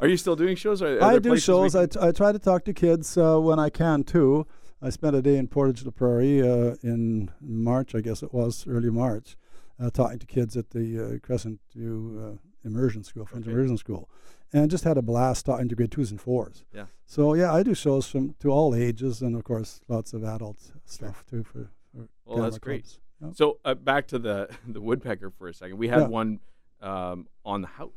Are 0.00 0.08
you 0.08 0.16
still 0.16 0.36
doing 0.36 0.56
shows? 0.56 0.80
Or 0.80 0.98
are 0.98 1.04
I 1.04 1.18
do 1.18 1.36
shows. 1.36 1.76
I, 1.76 1.84
t- 1.86 1.98
I 2.00 2.12
try 2.12 2.32
to 2.32 2.38
talk 2.38 2.64
to 2.64 2.72
kids 2.72 3.18
uh, 3.18 3.38
when 3.38 3.58
I 3.58 3.68
can 3.68 4.04
too. 4.04 4.46
I 4.80 4.88
spent 4.88 5.14
a 5.14 5.20
day 5.20 5.36
in 5.36 5.48
Portage 5.48 5.84
la 5.84 5.90
Prairie 5.90 6.40
uh, 6.40 6.76
in 6.82 7.30
March, 7.42 7.94
I 7.94 8.00
guess 8.00 8.22
it 8.22 8.32
was, 8.32 8.66
early 8.66 8.88
March, 8.88 9.36
uh, 9.78 9.90
talking 9.90 10.18
to 10.18 10.26
kids 10.26 10.56
at 10.56 10.70
the 10.70 11.16
uh, 11.16 11.18
Crescent 11.18 11.60
View 11.76 12.38
uh, 12.40 12.48
Immersion 12.66 13.04
School, 13.04 13.26
French 13.26 13.44
Okay. 13.44 13.52
Immersion 13.52 13.76
School, 13.76 14.08
and 14.54 14.70
just 14.70 14.84
had 14.84 14.96
a 14.96 15.02
blast 15.02 15.44
talking 15.44 15.68
to 15.68 15.74
grade 15.74 15.90
twos 15.90 16.10
and 16.10 16.18
fours. 16.18 16.64
Yeah. 16.72 16.86
So 17.04 17.34
yeah, 17.34 17.52
I 17.52 17.62
do 17.62 17.74
shows 17.74 18.08
from 18.08 18.34
to 18.40 18.48
all 18.48 18.74
ages, 18.74 19.20
and 19.20 19.36
of 19.36 19.44
course, 19.44 19.82
lots 19.88 20.14
of 20.14 20.24
adult 20.24 20.56
stuff 20.86 21.22
too 21.28 21.44
for. 21.44 21.70
for 21.92 22.08
Well, 22.24 22.42
that's 22.42 22.56
great. 22.58 22.84
clubs. 22.84 23.00
Yep. 23.22 23.34
So 23.34 23.58
uh, 23.64 23.74
back 23.74 24.06
to 24.08 24.18
the 24.18 24.48
the 24.68 24.80
woodpecker 24.80 25.30
for 25.30 25.48
a 25.48 25.54
second. 25.54 25.76
We 25.78 25.88
had 25.88 26.00
Yeah. 26.00 26.06
one 26.08 26.40
um, 26.80 27.28
on 27.44 27.60
the 27.62 27.68
house. 27.68 27.92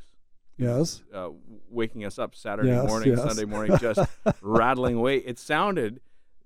Yes. 0.58 1.02
uh, 1.14 1.30
waking 1.70 2.06
us 2.06 2.20
up 2.20 2.36
Saturday 2.36 2.70
Yes, 2.70 2.88
morning, 2.88 3.10
yes. 3.10 3.24
Sunday 3.24 3.46
morning, 3.46 3.75
just 3.80 4.08
rattling 4.42 4.96
away. 4.96 5.18
It 5.18 5.40
sounded 5.40 6.00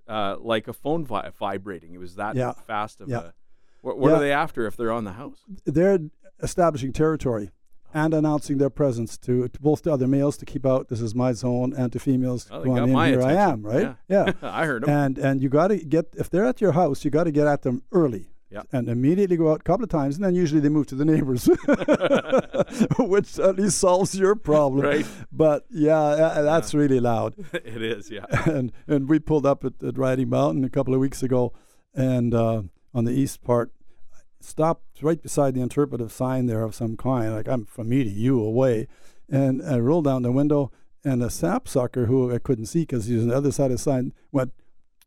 uh, 0.08 0.38
like 0.40 0.68
a 0.70 0.74
phone 0.74 1.04
vi- 1.06 1.30
vibrating. 1.38 1.94
It 1.94 1.98
was 2.00 2.16
that 2.16 2.36
Yeah, 2.36 2.54
fast 2.54 3.02
of 3.02 3.10
yeah. 3.10 3.18
a. 3.20 3.34
What, 3.82 3.98
what 4.00 4.10
Yeah. 4.10 4.16
are 4.16 4.20
they 4.20 4.32
after 4.32 4.66
if 4.66 4.78
they're 4.78 4.94
on 4.94 5.04
the 5.04 5.12
house? 5.14 5.40
they're 5.66 6.00
establishing 6.42 6.94
territory 6.94 7.52
and 7.94 8.14
announcing 8.14 8.58
their 8.60 8.70
presence 8.70 9.18
to, 9.18 9.48
to 9.50 9.60
both 9.60 9.82
to 9.84 9.92
other 9.92 10.08
males 10.08 10.38
to 10.38 10.46
keep 10.46 10.66
out 10.66 10.88
this 10.88 11.02
is 11.02 11.14
my 11.14 11.34
zone 11.34 11.74
and 11.76 11.92
to 11.92 12.00
females 12.00 12.50
on 12.52 12.62
in 12.62 12.88
here 12.96 13.20
attention. 13.20 13.26
I 13.30 13.34
am 13.34 13.62
right 13.64 13.96
Yeah. 14.08 14.26
yeah, 14.28 14.34
I 14.42 14.66
heard 14.66 14.84
them. 14.84 14.90
and 14.90 15.18
and 15.18 15.42
you 15.42 15.50
got 15.50 15.68
to 15.70 15.78
get 15.78 16.06
if 16.18 16.30
they're 16.30 16.46
at 16.46 16.62
your 16.62 16.74
house 16.74 17.04
you 17.04 17.12
got 17.12 17.24
to 17.26 17.32
get 17.32 17.48
at 17.48 17.62
them 17.64 17.82
early 17.92 18.30
Yeah. 18.50 18.62
and 18.72 18.88
immediately 18.88 19.36
go 19.36 19.52
out 19.52 19.60
a 19.60 19.64
couple 19.64 19.84
of 19.84 19.90
times 19.90 20.16
and 20.16 20.24
then 20.24 20.34
usually 20.34 20.62
they 20.62 20.70
move 20.70 20.88
to 20.88 20.96
the 20.96 21.04
neighbors 21.04 21.48
which 23.00 23.40
at 23.40 23.58
least 23.58 23.78
solves 23.78 24.18
your 24.18 24.36
problem 24.36 24.86
Right. 24.86 25.06
but 25.32 25.66
yeah 25.70 25.98
uh, 26.00 26.42
that's 26.44 26.74
really 26.74 27.00
loud 27.00 27.36
it 27.54 27.82
is, 27.82 28.10
yeah. 28.10 28.26
and 28.46 28.72
and 28.88 29.10
we 29.10 29.20
pulled 29.20 29.46
up 29.46 29.64
at, 29.66 29.74
at 29.84 29.98
Riding 29.98 30.30
Mountain 30.30 30.64
a 30.64 30.70
couple 30.70 30.94
of 30.94 31.00
weeks 31.00 31.22
ago, 31.24 31.54
and 31.94 32.34
uh, 32.34 32.62
on 32.94 33.06
the 33.06 33.12
east 33.12 33.44
part, 33.44 33.72
stopped 34.40 35.02
right 35.02 35.22
beside 35.22 35.54
the 35.54 35.62
interpretive 35.62 36.12
sign 36.12 36.46
there 36.46 36.64
of 36.64 36.76
some 36.76 36.96
kind, 36.98 37.34
like 37.34 37.48
I'm 37.48 37.66
from 37.66 37.90
me 37.90 38.04
to 38.04 38.10
you 38.10 38.40
away, 38.42 38.88
and 39.30 39.62
I 39.62 39.80
rolled 39.80 40.06
down 40.06 40.22
the 40.24 40.32
window, 40.32 40.72
and 41.04 41.22
a 41.24 41.30
sapsucker 41.30 42.06
who 42.06 42.34
I 42.34 42.40
couldn't 42.40 42.68
see 42.68 42.82
because 42.82 43.06
he 43.06 43.16
was 43.16 43.24
on 43.24 43.30
the 43.30 43.36
other 43.38 43.52
side 43.52 43.72
of 43.72 43.78
the 43.78 43.84
sign 43.84 44.14
went. 44.32 44.54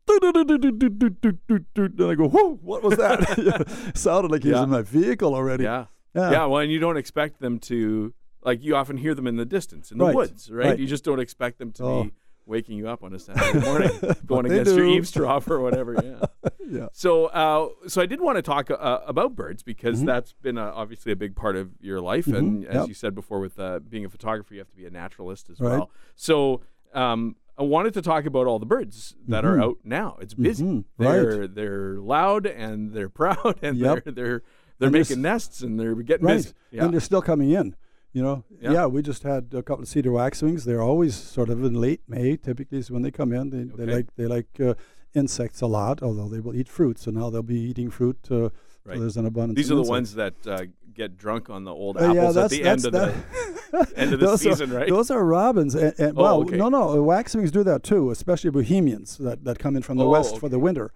And 0.07 2.01
I 2.01 2.15
go, 2.15 2.27
whoa, 2.27 2.55
what 2.61 2.83
was 2.83 2.97
that? 2.97 3.91
Sounded 3.95 4.31
like 4.31 4.43
he 4.43 4.49
was 4.49 4.57
Yeah. 4.59 4.63
in 4.63 4.69
my 4.69 4.81
vehicle 4.81 5.33
already. 5.35 5.63
yeah. 5.63 5.85
Yeah. 6.13 6.31
Yeah. 6.31 6.45
Well, 6.45 6.61
and 6.61 6.71
you 6.71 6.79
don't 6.79 6.97
expect 6.97 7.39
them 7.39 7.57
to, 7.59 8.13
like, 8.43 8.61
you 8.63 8.75
often 8.75 8.97
hear 8.97 9.15
them 9.15 9.27
in 9.27 9.37
the 9.37 9.45
distance, 9.45 9.91
in 9.91 9.97
the 9.97 10.05
Right, 10.05 10.15
woods, 10.15 10.51
right? 10.51 10.67
right. 10.71 10.79
You 10.79 10.85
just 10.87 11.05
don't 11.05 11.19
expect 11.19 11.57
them 11.57 11.71
to 11.73 11.83
Oh. 11.83 12.03
be 12.03 12.11
waking 12.45 12.77
you 12.77 12.89
up 12.89 13.01
on 13.03 13.13
a 13.13 13.19
Saturday 13.19 13.65
morning, 13.65 13.91
going 14.25 14.45
against 14.45 14.75
your 14.75 14.85
do. 14.87 14.91
eavesdrop 14.93 15.49
or 15.49 15.59
whatever. 15.61 15.93
Yeah. 16.03 16.25
Yeah. 16.71 16.87
So, 16.93 17.25
uh, 17.25 17.67
so 17.89 18.01
I 18.01 18.05
did 18.05 18.21
want 18.21 18.37
to 18.37 18.41
talk 18.41 18.71
uh, 18.71 18.99
about 19.05 19.35
birds 19.35 19.61
because 19.61 20.03
Mhm. 20.03 20.05
that's 20.05 20.31
been 20.41 20.57
uh 20.57 20.71
obviously 20.73 21.11
a 21.11 21.17
big 21.17 21.35
part 21.35 21.57
of 21.57 21.69
your 21.81 21.99
life, 21.99 22.27
and 22.27 22.63
Mhm, 22.63 22.67
as 22.67 22.75
yep. 22.75 22.87
you 22.87 22.93
said 22.93 23.13
before, 23.13 23.41
with 23.41 23.59
uh, 23.59 23.79
being 23.79 24.05
a 24.05 24.09
photographer, 24.09 24.53
you 24.53 24.61
have 24.61 24.69
to 24.69 24.75
be 24.77 24.85
a 24.85 24.89
naturalist 24.89 25.49
as 25.49 25.59
Right. 25.59 25.79
well. 25.79 25.91
So, 26.15 26.61
um, 26.93 27.35
I 27.57 27.63
wanted 27.63 27.93
to 27.95 28.01
talk 28.01 28.25
about 28.25 28.47
all 28.47 28.59
the 28.59 28.65
birds 28.65 29.15
that 29.27 29.45
are 29.45 29.57
Mhm. 29.57 29.63
out 29.63 29.77
now. 29.83 30.17
It's 30.21 30.33
busy. 30.33 30.63
Mhm, 30.65 30.83
They're 30.97 31.47
they're 31.47 31.97
loud 31.99 32.45
and 32.45 32.93
they're 32.93 33.09
proud 33.21 33.59
and 33.61 33.77
Yep. 33.77 34.03
they're 34.05 34.13
they're 34.13 34.41
they're 34.79 34.87
And 34.87 34.93
making 34.93 35.21
nests 35.21 35.61
and 35.61 35.79
they're 35.79 35.93
getting 35.95 36.25
right. 36.25 36.37
busy. 36.37 36.53
Yeah. 36.71 36.85
And 36.85 36.93
they're 36.93 36.99
still 37.01 37.21
coming 37.21 37.51
in. 37.51 37.75
You 38.13 38.23
know, 38.23 38.43
Yeah. 38.59 38.71
yeah. 38.73 38.85
we 38.87 39.01
just 39.01 39.23
had 39.23 39.53
a 39.53 39.61
couple 39.63 39.83
of 39.83 39.87
cedar 39.87 40.11
waxwings. 40.11 40.65
They're 40.65 40.81
always 40.81 41.15
sort 41.15 41.49
of 41.49 41.63
in 41.63 41.75
late 41.75 42.01
May. 42.07 42.35
Typically, 42.35 42.79
is 42.79 42.89
when 42.91 43.03
they 43.03 43.11
come 43.11 43.31
in. 43.31 43.49
They, 43.51 43.63
they 43.85 43.93
like 43.95 44.15
they 44.15 44.25
like 44.27 44.59
uh, 44.59 44.73
insects 45.13 45.61
a 45.61 45.67
lot, 45.67 46.01
although 46.01 46.27
they 46.27 46.39
will 46.39 46.55
eat 46.55 46.67
fruit. 46.67 46.97
So 46.97 47.11
now 47.11 47.29
they'll 47.29 47.43
be 47.43 47.59
eating 47.59 47.89
fruit. 47.89 48.17
Uh, 48.31 48.49
Right. 48.83 48.95
So 48.95 49.01
there's 49.01 49.17
an 49.17 49.25
abundance. 49.27 49.57
These 49.57 49.71
are 49.71 49.75
the 49.75 49.83
ones 49.83 50.15
that 50.15 50.33
uh, 50.47 50.63
get 50.93 51.17
drunk 51.17 51.49
on 51.49 51.63
the 51.63 51.71
old 51.73 51.97
Uh, 51.97 52.01
apples 52.11 52.15
yeah, 52.15 52.43
at 52.43 52.49
the 52.49 52.61
that's 52.63 52.85
end 52.85 52.85
of 52.85 52.91
the 52.93 53.93
end 53.95 54.13
of 54.13 54.19
the 54.19 54.37
season, 54.37 54.71
are, 54.71 54.77
right? 54.79 54.89
Those 54.89 55.11
are 55.11 55.23
robins. 55.23 55.75
And, 55.75 55.93
and, 55.99 56.17
Oh, 56.17 56.21
well, 56.23 56.41
okay. 56.41 56.57
no, 56.57 56.69
no, 56.69 56.89
uh, 56.89 56.95
waxwings 56.95 57.51
do 57.51 57.63
that 57.63 57.83
too, 57.83 58.09
especially 58.11 58.49
Bohemians 58.49 59.17
that, 59.19 59.43
that 59.45 59.59
come 59.59 59.75
in 59.75 59.83
from 59.83 59.97
the 59.97 60.05
Oh, 60.05 60.09
west 60.09 60.37
for 60.39 60.49
the 60.49 60.59
winter. 60.59 60.91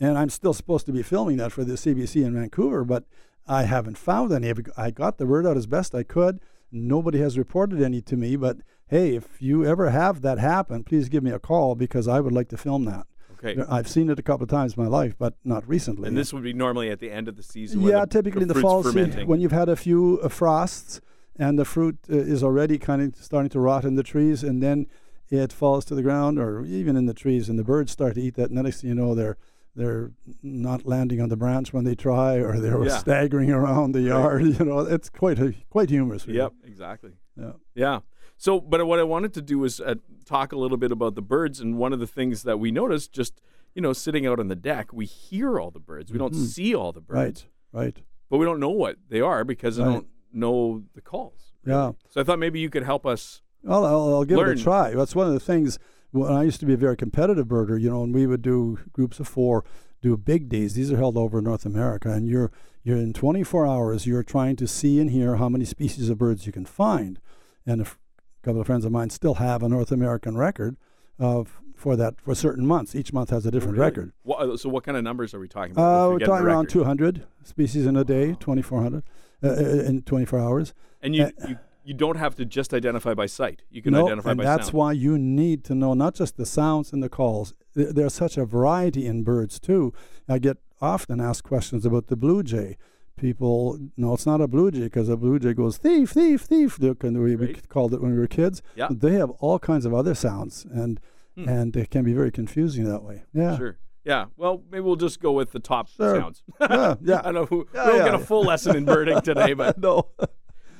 And 0.00 0.16
I'm 0.18 0.28
still 0.30 0.54
supposed 0.54 0.86
to 0.86 0.92
be 0.92 1.02
filming 1.02 1.36
that 1.38 1.52
for 1.52 1.64
the 1.64 1.74
CBC 1.74 2.24
in 2.24 2.34
Vancouver, 2.34 2.84
but 2.84 3.04
I 3.46 3.64
haven't 3.64 3.98
found 3.98 4.32
any. 4.32 4.52
I 4.76 4.90
got 4.90 5.18
the 5.18 5.26
word 5.26 5.46
out 5.46 5.56
as 5.56 5.66
best 5.66 5.94
I 5.94 6.02
could. 6.02 6.40
Nobody 6.72 7.18
has 7.18 7.36
reported 7.38 7.80
any 7.82 8.00
to 8.02 8.16
me, 8.16 8.34
but 8.36 8.58
hey, 8.88 9.14
if 9.14 9.40
you 9.40 9.64
ever 9.64 9.90
have 9.90 10.22
that 10.22 10.38
happen, 10.38 10.82
please 10.82 11.08
give 11.08 11.22
me 11.22 11.30
a 11.30 11.38
call 11.38 11.74
because 11.74 12.08
I 12.08 12.20
would 12.20 12.32
like 12.32 12.48
to 12.48 12.56
film 12.56 12.84
that. 12.86 13.06
Okay. 13.44 13.62
I've 13.68 13.88
seen 13.88 14.08
it 14.10 14.18
a 14.18 14.22
couple 14.22 14.44
of 14.44 14.50
times 14.50 14.74
in 14.76 14.82
my 14.82 14.88
life, 14.88 15.14
but 15.18 15.34
not 15.44 15.68
recently. 15.68 16.08
And 16.08 16.16
this 16.16 16.32
would 16.32 16.42
be 16.42 16.52
normally 16.52 16.90
at 16.90 16.98
the 17.00 17.10
end 17.10 17.28
of 17.28 17.36
the 17.36 17.42
season. 17.42 17.80
yeah, 17.82 18.00
the 18.00 18.06
typically 18.06 18.42
in 18.42 18.48
the 18.48 18.54
fall 18.54 18.82
se- 18.82 18.90
fermenting. 18.92 19.26
when 19.28 19.40
you've 19.40 19.52
had 19.52 19.68
a 19.68 19.76
few 19.76 20.20
uh, 20.22 20.28
frosts 20.28 21.00
and 21.36 21.58
the 21.58 21.64
fruit 21.64 21.98
uh, 22.10 22.16
is 22.16 22.42
already 22.42 22.78
kind 22.78 23.02
of 23.02 23.16
starting 23.22 23.50
to 23.50 23.60
rot 23.60 23.84
in 23.84 23.96
the 23.96 24.02
trees, 24.02 24.42
and 24.44 24.62
then 24.62 24.86
it 25.30 25.52
falls 25.52 25.84
to 25.86 25.94
the 25.94 26.02
ground 26.02 26.38
or 26.38 26.64
even 26.64 26.96
in 26.96 27.06
the 27.06 27.14
trees, 27.14 27.48
and 27.48 27.58
the 27.58 27.64
birds 27.64 27.90
start 27.92 28.14
to 28.14 28.20
eat 28.20 28.34
that. 28.36 28.48
And 28.50 28.58
the 28.58 28.62
next 28.62 28.80
thing 28.80 28.88
you 28.90 28.94
know, 28.94 29.14
they're 29.14 29.36
they're 29.76 30.12
not 30.40 30.86
landing 30.86 31.20
on 31.20 31.28
the 31.30 31.36
branch 31.36 31.72
when 31.72 31.82
they 31.82 31.96
try, 31.96 32.36
or 32.36 32.60
they're 32.60 32.84
Yeah. 32.84 32.96
staggering 32.98 33.50
around 33.50 33.90
the 33.92 34.02
yard. 34.02 34.42
You 34.58 34.64
know, 34.64 34.78
it's 34.80 35.08
quite 35.10 35.38
a, 35.40 35.52
quite 35.68 35.90
humorous. 35.90 36.26
Really. 36.28 36.38
Yep, 36.38 36.52
exactly. 36.64 37.10
Yeah. 37.36 37.52
Yeah. 37.74 37.98
So, 38.44 38.60
but 38.60 38.86
what 38.86 38.98
I 38.98 39.04
wanted 39.04 39.32
to 39.34 39.40
do 39.40 39.58
was 39.60 39.80
uh, 39.80 39.94
talk 40.26 40.52
a 40.52 40.56
little 40.58 40.76
bit 40.76 40.92
about 40.92 41.14
the 41.14 41.22
birds. 41.22 41.60
And 41.60 41.78
one 41.78 41.94
of 41.94 41.98
the 41.98 42.06
things 42.06 42.42
that 42.42 42.60
we 42.60 42.70
noticed, 42.70 43.10
just 43.10 43.40
you 43.74 43.80
know, 43.80 43.94
sitting 43.94 44.26
out 44.26 44.38
on 44.38 44.48
the 44.48 44.54
deck, 44.54 44.92
we 44.92 45.06
hear 45.06 45.58
all 45.58 45.70
the 45.70 45.80
birds. 45.80 46.12
We 46.12 46.18
don't 46.18 46.34
see 46.34 46.74
all 46.74 46.92
the 46.92 47.00
birds, 47.00 47.46
Right. 47.72 47.82
Right. 47.84 48.02
but 48.28 48.36
we 48.36 48.44
don't 48.44 48.60
know 48.60 48.68
what 48.68 48.96
they 49.08 49.22
are 49.22 49.44
because 49.44 49.80
I 49.80 49.86
don't 49.86 50.08
know 50.30 50.82
the 50.94 51.00
calls. 51.00 51.54
Yeah. 51.64 51.92
So 52.10 52.20
I 52.20 52.24
thought 52.24 52.38
maybe 52.38 52.60
you 52.60 52.68
could 52.68 52.82
help 52.82 53.06
us. 53.06 53.40
Well, 53.62 53.86
I'll, 53.86 54.14
I'll 54.16 54.24
give 54.26 54.38
it 54.38 54.48
a 54.60 54.62
try. 54.62 54.90
That's 54.90 55.16
one 55.16 55.26
of 55.26 55.32
the 55.32 55.40
things. 55.40 55.78
When 56.10 56.30
I 56.30 56.42
used 56.42 56.60
to 56.60 56.66
be 56.66 56.74
a 56.74 56.76
very 56.76 56.98
competitive 56.98 57.46
birder, 57.46 57.80
you 57.80 57.88
know, 57.88 58.02
and 58.04 58.14
we 58.14 58.26
would 58.26 58.42
do 58.42 58.78
groups 58.92 59.20
of 59.20 59.26
four, 59.26 59.64
do 60.02 60.14
big 60.18 60.50
days. 60.50 60.74
These 60.74 60.92
are 60.92 60.98
held 60.98 61.16
over 61.16 61.38
in 61.38 61.44
North 61.44 61.64
America, 61.64 62.10
and 62.10 62.28
you're 62.28 62.52
you're 62.82 62.98
in 62.98 63.14
24 63.14 63.66
hours. 63.66 64.06
You're 64.06 64.22
trying 64.22 64.56
to 64.56 64.68
see 64.68 65.00
and 65.00 65.10
hear 65.10 65.36
how 65.36 65.48
many 65.48 65.64
species 65.64 66.10
of 66.10 66.18
birds 66.18 66.44
you 66.44 66.52
can 66.52 66.66
find. 66.66 67.18
And 67.66 67.80
a 67.80 67.84
f- 67.84 67.98
couple 68.44 68.60
of 68.60 68.66
friends 68.66 68.84
of 68.84 68.92
mine 68.92 69.10
still 69.10 69.34
have 69.34 69.62
a 69.62 69.68
North 69.68 69.90
American 69.90 70.36
record 70.36 70.76
of 71.18 71.60
for 71.74 71.96
that 71.96 72.20
for 72.20 72.34
certain 72.34 72.66
months. 72.66 72.94
Each 72.94 73.12
month 73.12 73.30
has 73.30 73.44
a 73.46 73.50
different 73.50 73.76
Really? 73.78 73.90
record. 73.90 74.12
What, 74.22 74.60
so, 74.60 74.68
what 74.68 74.84
kind 74.84 74.96
of 74.96 75.02
numbers 75.02 75.34
are 75.34 75.40
we 75.40 75.48
talking 75.48 75.72
about? 75.72 75.82
Uh, 75.82 76.08
we're 76.08 76.14
we 76.14 76.18
get 76.20 76.26
the 76.26 76.32
talking 76.32 76.46
around 76.46 76.68
200 76.68 77.26
species 77.42 77.86
in 77.86 77.96
a 77.96 78.04
day, 78.04 78.36
2,400 78.38 79.02
uh, 79.42 79.48
uh, 79.48 79.52
in 79.52 80.02
24 80.02 80.38
hours. 80.38 80.74
And 81.02 81.14
you, 81.16 81.24
uh, 81.24 81.30
you 81.48 81.58
you 81.86 81.92
don't 81.92 82.16
have 82.16 82.34
to 82.36 82.46
just 82.46 82.72
identify 82.72 83.12
by 83.12 83.26
sight. 83.26 83.62
You 83.70 83.82
can 83.82 83.92
No, 83.92 84.06
identify 84.06 84.30
and 84.30 84.38
by 84.38 84.44
that's 84.44 84.66
sound. 84.66 84.74
why 84.78 84.92
you 84.92 85.18
need 85.18 85.64
to 85.64 85.74
know 85.74 85.92
not 85.92 86.14
just 86.14 86.36
the 86.38 86.46
sounds 86.46 86.92
and 86.94 87.02
the 87.02 87.10
calls. 87.10 87.52
There's 87.74 88.14
such 88.14 88.38
a 88.38 88.46
variety 88.46 89.06
in 89.06 89.22
birds 89.22 89.60
too. 89.60 89.92
I 90.26 90.38
get 90.38 90.56
often 90.80 91.20
asked 91.20 91.44
questions 91.44 91.84
about 91.84 92.06
the 92.06 92.16
blue 92.16 92.42
jay. 92.42 92.78
People, 93.16 93.78
no, 93.96 94.14
it's 94.14 94.26
not 94.26 94.40
a 94.40 94.48
blue 94.48 94.70
jay 94.72 94.80
because 94.84 95.08
a 95.08 95.16
blue 95.16 95.38
jay 95.38 95.54
goes 95.54 95.76
thief, 95.78 96.10
thief, 96.10 96.42
thief. 96.42 96.78
And 96.78 97.22
we, 97.22 97.36
we 97.36 97.54
called 97.68 97.94
it 97.94 98.02
when 98.02 98.12
we 98.12 98.18
were 98.18 98.26
kids. 98.26 98.60
Yeah. 98.74 98.88
They 98.90 99.12
have 99.14 99.30
all 99.38 99.58
kinds 99.58 99.86
of 99.86 99.94
other 99.94 100.14
sounds, 100.14 100.64
and 100.70 101.00
Hmm. 101.36 101.48
and 101.48 101.76
it 101.76 101.90
can 101.90 102.04
be 102.04 102.12
very 102.12 102.30
confusing 102.30 102.84
that 102.84 103.02
way. 103.02 103.24
Yeah. 103.32 103.56
Sure. 103.56 103.78
Yeah. 104.04 104.26
Well, 104.36 104.62
maybe 104.70 104.82
we'll 104.82 104.94
just 104.94 105.20
go 105.20 105.32
with 105.32 105.50
the 105.50 105.58
top 105.58 105.88
Sure. 105.88 106.14
sounds. 106.20 106.44
Yeah, 106.60 106.94
yeah. 107.02 107.18
I 107.24 107.32
don't 107.32 107.34
know. 107.34 107.46
Who, 107.46 107.66
Yeah, 107.74 107.86
we 107.86 107.90
don't 107.90 107.98
yeah, 107.98 108.04
get 108.04 108.14
a 108.14 108.18
full 108.20 108.44
lesson 108.44 108.76
in 108.76 108.84
birding 108.84 109.20
today, 109.22 109.52
but 109.54 109.78
no. 109.78 110.10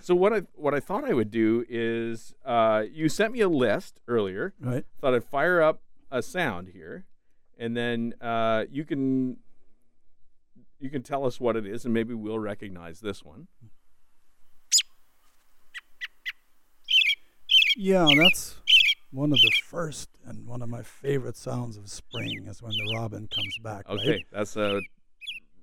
so 0.00 0.14
what 0.14 0.33
I 0.33 0.43
what 0.55 0.73
I 0.73 0.79
thought 0.79 1.03
I 1.05 1.12
would 1.12 1.33
do 1.33 1.64
is 1.69 2.35
uh, 2.45 2.85
you 2.88 3.09
sent 3.09 3.33
me 3.33 3.41
a 3.41 3.49
list 3.49 3.99
earlier. 4.07 4.55
right. 4.61 4.85
Thought 5.00 5.14
I'd 5.14 5.25
fire 5.25 5.61
up 5.61 5.83
a 6.12 6.23
sound 6.23 6.69
here, 6.69 7.05
and 7.59 7.76
then 7.76 8.14
uh, 8.21 8.67
you 8.71 8.85
can 8.85 9.38
you 10.85 10.91
can 10.91 11.03
tell 11.03 11.25
us 11.25 11.41
what 11.41 11.57
it 11.57 11.67
is, 11.67 11.87
and 11.87 11.95
maybe 11.95 12.12
we'll 12.12 12.38
recognize 12.38 13.00
this 13.00 13.25
one. 13.25 13.49
Yeah, 17.76 18.07
that's 18.17 18.57
one 19.11 19.33
of 19.33 19.38
the 19.41 19.50
first 19.64 20.11
and 20.26 20.47
one 20.47 20.61
of 20.61 20.69
my 20.69 20.83
favorite 20.83 21.37
sounds 21.38 21.79
of 21.79 21.88
spring 21.88 22.47
is 22.47 22.62
when 22.62 22.73
the 22.73 22.97
robin 22.99 23.26
comes 23.35 23.57
back. 23.62 23.88
Okay, 23.88 24.11
Right? 24.11 24.25
that's 24.31 24.57
a 24.57 24.83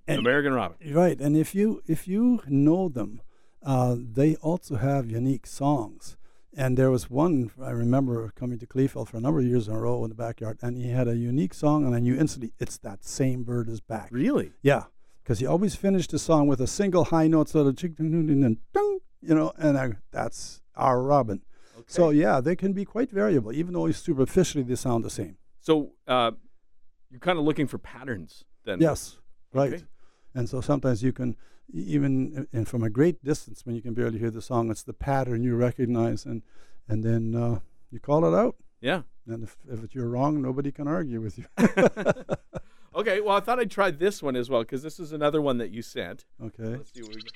And- 0.07 0.19
American 0.19 0.53
robin. 0.53 0.77
Right, 0.91 1.21
and 1.21 1.37
if 1.37 1.53
you 1.53 1.81
if 1.87 2.07
you 2.07 2.41
know 2.47 2.89
them, 2.89 3.21
uh, 3.61 3.95
they 3.99 4.35
also 4.37 4.75
have 4.77 5.09
unique 5.11 5.45
songs. 5.45 6.17
And 6.53 6.77
there 6.77 6.91
was 6.91 7.09
one 7.09 7.51
I 7.61 7.69
remember 7.69 8.29
coming 8.35 8.59
to 8.59 8.65
Kleefeld 8.67 9.07
for 9.07 9.17
a 9.17 9.21
number 9.21 9.39
of 9.39 9.45
years 9.45 9.67
in 9.69 9.73
a 9.75 9.79
row 9.79 10.03
in 10.03 10.09
the 10.09 10.15
backyard, 10.15 10.57
and 10.61 10.75
he 10.75 10.89
had 10.89 11.07
a 11.07 11.15
unique 11.15 11.53
song, 11.53 11.85
and 11.85 11.95
I 11.95 11.99
knew 11.99 12.15
instantly 12.17 12.51
it's 12.59 12.77
that 12.79 13.05
same 13.05 13.43
bird 13.43 13.69
is 13.69 13.79
back. 13.79 14.09
Really? 14.11 14.51
Yeah, 14.61 14.85
because 15.23 15.39
he 15.39 15.45
always 15.45 15.75
finished 15.75 16.11
the 16.11 16.19
song 16.19 16.47
with 16.47 16.59
a 16.61 16.67
single 16.67 17.05
high 17.05 17.27
note, 17.27 17.49
sort 17.49 17.67
of 17.67 17.77
chick, 17.77 17.93
and 17.99 18.29
then 18.43 18.57
ding, 18.73 18.99
you 19.21 19.35
know, 19.35 19.53
and 19.57 19.77
I, 19.77 19.93
that's 20.11 20.61
our 20.75 21.01
robin. 21.01 21.41
Okay. 21.75 21.85
So 21.87 22.09
yeah, 22.09 22.41
they 22.41 22.55
can 22.55 22.73
be 22.73 22.85
quite 22.85 23.11
variable, 23.11 23.51
even 23.53 23.73
though 23.73 23.89
superficially 23.91 24.63
they 24.63 24.75
sound 24.75 25.03
the 25.03 25.09
same. 25.09 25.37
So 25.59 25.93
uh, 26.07 26.31
you're 27.09 27.19
kind 27.19 27.37
of 27.37 27.45
looking 27.45 27.67
for 27.67 27.77
patterns 27.77 28.45
then. 28.65 28.81
Yes, 28.81 29.17
right. 29.53 29.73
Okay. 29.73 29.83
And 30.33 30.49
so 30.49 30.61
sometimes 30.61 31.03
you 31.03 31.11
can, 31.11 31.35
even 31.73 32.47
and 32.51 32.67
from 32.67 32.83
a 32.83 32.89
great 32.89 33.23
distance, 33.23 33.65
when 33.65 33.75
you 33.75 33.81
can 33.81 33.93
barely 33.93 34.19
hear 34.19 34.31
the 34.31 34.41
song, 34.41 34.71
it's 34.71 34.83
the 34.83 34.93
pattern 34.93 35.43
you 35.43 35.55
recognize, 35.55 36.25
and 36.25 36.41
and 36.87 37.03
then 37.03 37.35
uh, 37.35 37.59
you 37.91 37.99
call 37.99 38.25
it 38.25 38.37
out. 38.37 38.55
Yeah. 38.79 39.03
And 39.27 39.43
if 39.43 39.57
if 39.69 39.93
you're 39.93 40.09
wrong, 40.09 40.41
nobody 40.41 40.71
can 40.71 40.87
argue 40.87 41.21
with 41.21 41.37
you. 41.37 41.45
Okay. 42.95 43.21
Well, 43.21 43.37
I 43.37 43.39
thought 43.39 43.59
I'd 43.59 43.71
try 43.71 43.91
this 43.91 44.21
one 44.21 44.35
as 44.35 44.49
well 44.49 44.61
because 44.61 44.83
this 44.83 44.99
is 44.99 45.11
another 45.11 45.41
one 45.41 45.57
that 45.59 45.71
you 45.71 45.81
sent. 45.81 46.25
okay. 46.43 46.63
Let's 46.77 46.93
see 46.93 47.01
what 47.01 47.15
we 47.15 47.21
get. 47.21 47.31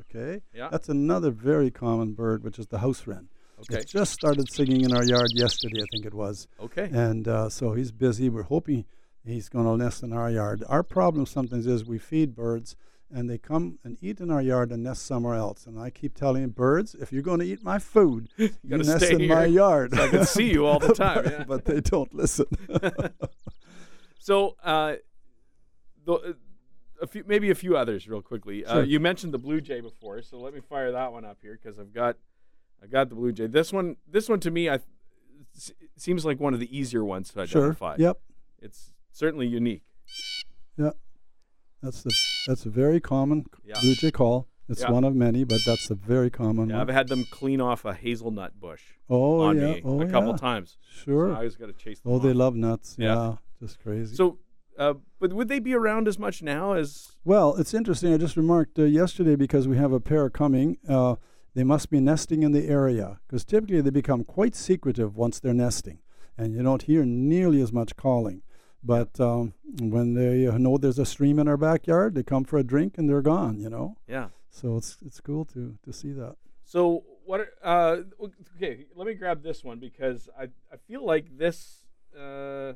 Okay. 0.00 0.42
Yeah. 0.52 0.68
That's 0.70 0.88
another 0.88 1.30
very 1.30 1.70
common 1.70 2.12
bird, 2.12 2.42
which 2.42 2.58
is 2.58 2.66
the 2.66 2.78
house 2.78 3.06
wren. 3.06 3.28
Okay. 3.60 3.80
It 3.80 3.88
just 3.88 4.12
started 4.12 4.50
singing 4.50 4.82
in 4.82 4.94
our 4.94 5.04
yard 5.04 5.28
yesterday, 5.34 5.82
I 5.82 5.86
think 5.92 6.06
it 6.06 6.14
was. 6.14 6.48
Okay. 6.60 6.88
And 6.92 7.28
uh, 7.28 7.48
so 7.50 7.74
he's 7.74 7.92
busy. 7.92 8.30
We're 8.30 8.44
hoping 8.44 8.86
he's 9.24 9.48
going 9.50 9.66
to 9.66 9.76
nest 9.82 10.02
in 10.02 10.12
our 10.12 10.30
yard. 10.30 10.64
Our 10.68 10.82
problem 10.82 11.26
sometimes 11.26 11.66
is 11.66 11.84
we 11.84 11.98
feed 11.98 12.34
birds 12.34 12.74
and 13.12 13.28
they 13.28 13.38
come 13.38 13.78
and 13.84 13.98
eat 14.00 14.20
in 14.20 14.30
our 14.30 14.40
yard 14.42 14.70
and 14.70 14.82
nest 14.82 15.04
somewhere 15.04 15.34
else. 15.34 15.66
And 15.66 15.78
I 15.78 15.90
keep 15.90 16.14
telling 16.14 16.48
birds, 16.50 16.94
if 16.94 17.12
you're 17.12 17.22
going 17.22 17.40
to 17.40 17.46
eat 17.46 17.62
my 17.62 17.78
food, 17.78 18.28
you, 18.36 18.50
gotta 18.68 18.84
nest 18.84 19.04
in 19.04 19.26
my 19.28 19.46
yard. 19.46 19.94
so 19.94 20.02
I 20.04 20.08
can 20.08 20.24
see 20.24 20.50
you 20.50 20.66
all 20.66 20.78
the 20.78 20.94
time, 20.94 21.24
but, 21.24 21.32
yeah. 21.32 21.44
but 21.46 21.64
they 21.64 21.80
don't 21.80 22.12
listen. 22.14 22.46
So, 24.22 24.54
uh, 24.62 24.96
the, 26.04 26.12
uh, 26.12 26.32
a 27.00 27.06
few, 27.06 27.24
maybe 27.26 27.50
a 27.50 27.54
few 27.54 27.74
others, 27.76 28.06
real 28.06 28.20
quickly. 28.20 28.64
Uh, 28.66 28.80
you 28.80 29.00
mentioned 29.00 29.32
the 29.32 29.38
blue 29.38 29.62
jay 29.62 29.80
before, 29.80 30.20
so 30.20 30.38
let 30.38 30.52
me 30.52 30.60
fire 30.60 30.92
that 30.92 31.10
one 31.10 31.24
up 31.24 31.38
here 31.40 31.58
because 31.60 31.78
I've 31.78 31.94
got, 31.94 32.16
I 32.82 32.86
got 32.86 33.08
the 33.08 33.14
blue 33.14 33.32
jay. 33.32 33.46
This 33.46 33.72
one, 33.72 33.96
this 34.06 34.28
one 34.28 34.38
to 34.40 34.50
me, 34.50 34.68
I 34.68 34.74
s- 35.56 35.72
seems 35.96 36.26
like 36.26 36.38
one 36.38 36.52
of 36.52 36.60
the 36.60 36.78
easier 36.78 37.02
ones 37.02 37.30
to 37.30 37.40
identify. 37.40 37.96
sure. 37.96 38.06
Yep. 38.08 38.20
It's 38.60 38.92
certainly 39.10 39.46
unique. 39.46 39.82
That's 41.82 42.02
the 42.02 42.10
that's 42.46 42.66
a 42.66 42.70
very 42.70 43.00
common 43.00 43.46
Yeah. 43.64 43.80
blue 43.80 43.94
jay 43.94 44.10
call. 44.10 44.48
It's 44.68 44.82
Yeah. 44.82 44.92
one 44.92 45.02
of 45.04 45.14
many, 45.16 45.42
but 45.44 45.60
that's 45.66 45.90
a 45.90 45.94
very 45.96 46.30
common 46.30 46.68
Yeah, 46.68 46.78
one. 46.78 46.88
I've 46.88 46.94
had 46.94 47.08
them 47.08 47.24
clean 47.30 47.60
off 47.60 47.84
a 47.84 47.92
hazelnut 47.92 48.60
bush 48.60 48.82
oh 49.08 49.40
on 49.40 49.56
yeah. 49.56 49.72
me 49.74 49.82
oh 49.84 50.00
a 50.00 50.06
couple 50.08 50.30
yeah. 50.30 50.36
times. 50.36 50.78
Sure. 50.88 51.28
So 51.28 51.32
I 51.32 51.36
always 51.36 51.56
got 51.56 51.66
to 51.66 51.72
chase 51.72 52.00
them. 52.00 52.12
oh, 52.12 52.18
they 52.18 52.32
love 52.32 52.54
nuts. 52.54 52.96
Yeah. 52.98 53.14
Yeah. 53.14 53.36
Just 53.60 53.80
crazy. 53.82 54.14
So, 54.14 54.38
uh, 54.78 54.94
but 55.18 55.32
would 55.32 55.48
they 55.48 55.58
be 55.58 55.74
around 55.74 56.06
as 56.08 56.18
much 56.18 56.42
now 56.42 56.72
as? 56.72 57.08
Well, 57.24 57.56
it's 57.56 57.74
interesting. 57.74 58.14
I 58.14 58.16
just 58.16 58.36
remarked 58.36 58.78
uh, 58.78 58.84
yesterday 58.84 59.36
because 59.36 59.66
we 59.66 59.76
have 59.76 59.92
a 59.92 60.00
pair 60.00 60.30
coming. 60.30 60.78
Uh, 60.88 61.16
they 61.54 61.64
must 61.64 61.90
be 61.90 62.00
nesting 62.00 62.42
in 62.42 62.52
the 62.52 62.66
area 62.68 63.20
because 63.26 63.44
typically 63.44 63.80
they 63.80 63.90
become 63.90 64.22
quite 64.24 64.54
secretive 64.54 65.16
once 65.16 65.40
they're 65.40 65.52
nesting, 65.52 65.98
and 66.38 66.54
you 66.54 66.62
don't 66.62 66.82
hear 66.82 67.04
nearly 67.04 67.60
as 67.60 67.72
much 67.72 67.96
calling. 67.96 68.42
But 68.82 69.20
um, 69.20 69.52
when 69.78 70.14
they 70.14 70.46
know 70.58 70.78
there's 70.78 70.98
a 70.98 71.04
stream 71.06 71.38
in 71.38 71.48
our 71.48 71.56
backyard, 71.58 72.14
they 72.14 72.22
come 72.22 72.44
for 72.44 72.58
a 72.58 72.62
drink 72.64 72.96
and 72.96 73.08
they're 73.08 73.20
gone. 73.22 73.60
You 73.60 73.68
know, 73.70 73.96
Yeah. 74.08 74.28
so 74.50 74.76
it's 74.78 74.96
it's 75.04 75.20
cool 75.20 75.44
to 75.46 75.76
to 75.84 75.92
see 75.92 76.12
that. 76.12 76.36
So 76.64 77.04
what? 77.24 77.40
are- 77.40 77.52
Uh, 77.62 78.02
okay, 78.56 78.86
let 78.94 79.06
me 79.06 79.14
grab 79.14 79.42
this 79.42 79.62
one 79.62 79.78
because 79.78 80.28
I 80.38 80.44
I 80.72 80.76
feel 80.88 81.04
like 81.04 81.36
this. 81.36 81.84
Uh, 82.18 82.72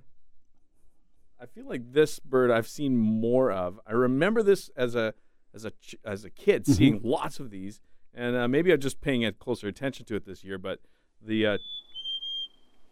I 1.40 1.46
feel 1.46 1.66
like 1.66 1.92
this 1.92 2.20
bird 2.20 2.50
I've 2.50 2.68
seen 2.68 2.96
more 2.96 3.50
of. 3.50 3.80
I 3.86 3.92
remember 3.92 4.42
this 4.42 4.70
as 4.76 4.94
a 4.94 5.14
as 5.54 5.64
a 5.64 5.70
ch- 5.70 5.96
as 6.04 6.24
a 6.24 6.30
kid 6.30 6.64
Mhm. 6.64 6.74
seeing 6.74 7.00
lots 7.02 7.40
of 7.40 7.50
these, 7.50 7.80
and 8.12 8.36
uh, 8.36 8.46
maybe 8.48 8.72
I'm 8.72 8.80
just 8.80 9.00
paying 9.00 9.24
a 9.24 9.32
closer 9.32 9.68
attention 9.68 10.04
to 10.06 10.16
it 10.16 10.24
this 10.26 10.44
year. 10.44 10.58
But 10.58 10.80
the 11.20 11.46
uh, 11.46 11.58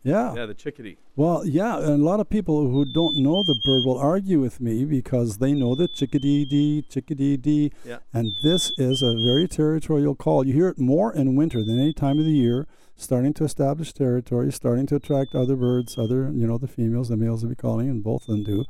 Yeah. 0.04 0.34
yeah, 0.34 0.46
the 0.46 0.54
chickadee. 0.54 0.96
Well, 1.14 1.46
yeah, 1.46 1.78
and 1.78 2.02
a 2.02 2.04
lot 2.04 2.18
of 2.18 2.28
people 2.28 2.68
who 2.68 2.84
don't 2.92 3.16
know 3.16 3.42
the 3.44 3.54
bird 3.64 3.82
will 3.86 3.98
argue 3.98 4.40
with 4.40 4.60
me 4.60 4.84
because 4.84 5.38
they 5.38 5.52
know 5.52 5.74
the 5.76 5.86
chickadee 5.86 6.44
dee, 6.44 6.82
chickadee 6.88 7.36
dee, 7.36 7.72
Yeah. 7.86 7.98
and 8.12 8.32
this 8.42 8.72
is 8.78 9.00
a 9.02 9.14
very 9.14 9.46
territorial 9.46 10.14
call. 10.16 10.44
You 10.46 10.54
hear 10.54 10.68
it 10.68 10.78
more 10.78 11.12
in 11.14 11.36
winter 11.36 11.62
than 11.64 11.78
any 11.78 11.92
time 11.92 12.18
of 12.18 12.24
the 12.24 12.32
year, 12.32 12.66
starting 12.96 13.32
to 13.34 13.44
establish 13.44 13.92
territory, 13.92 14.50
starting 14.50 14.86
to 14.86 14.96
attract 14.96 15.34
other 15.36 15.54
birds, 15.54 15.96
other, 15.96 16.30
you 16.32 16.46
know, 16.48 16.58
the 16.58 16.66
females, 16.68 17.08
the 17.08 17.16
males 17.16 17.42
will 17.44 17.50
be 17.50 17.54
calling, 17.56 17.88
and 17.88 18.02
both 18.02 18.22
of 18.22 18.28
them 18.28 18.42
do. 18.42 18.64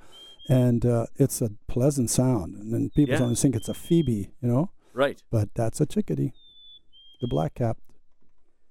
And 0.48 0.84
uh, 0.84 1.06
it's 1.16 1.40
a 1.40 1.50
pleasant 1.66 2.10
sound. 2.10 2.56
And 2.56 2.74
then 2.74 2.90
people 2.90 3.12
Yeah. 3.12 3.18
sometimes 3.18 3.40
think 3.42 3.56
it's 3.56 3.68
a 3.70 3.74
phoebe, 3.74 4.32
you 4.42 4.48
know. 4.48 4.70
Right. 4.92 5.22
But 5.30 5.54
that's 5.54 5.80
a 5.80 5.86
chickadee, 5.86 6.34
the 7.22 7.28
black 7.28 7.54
cap. 7.54 7.78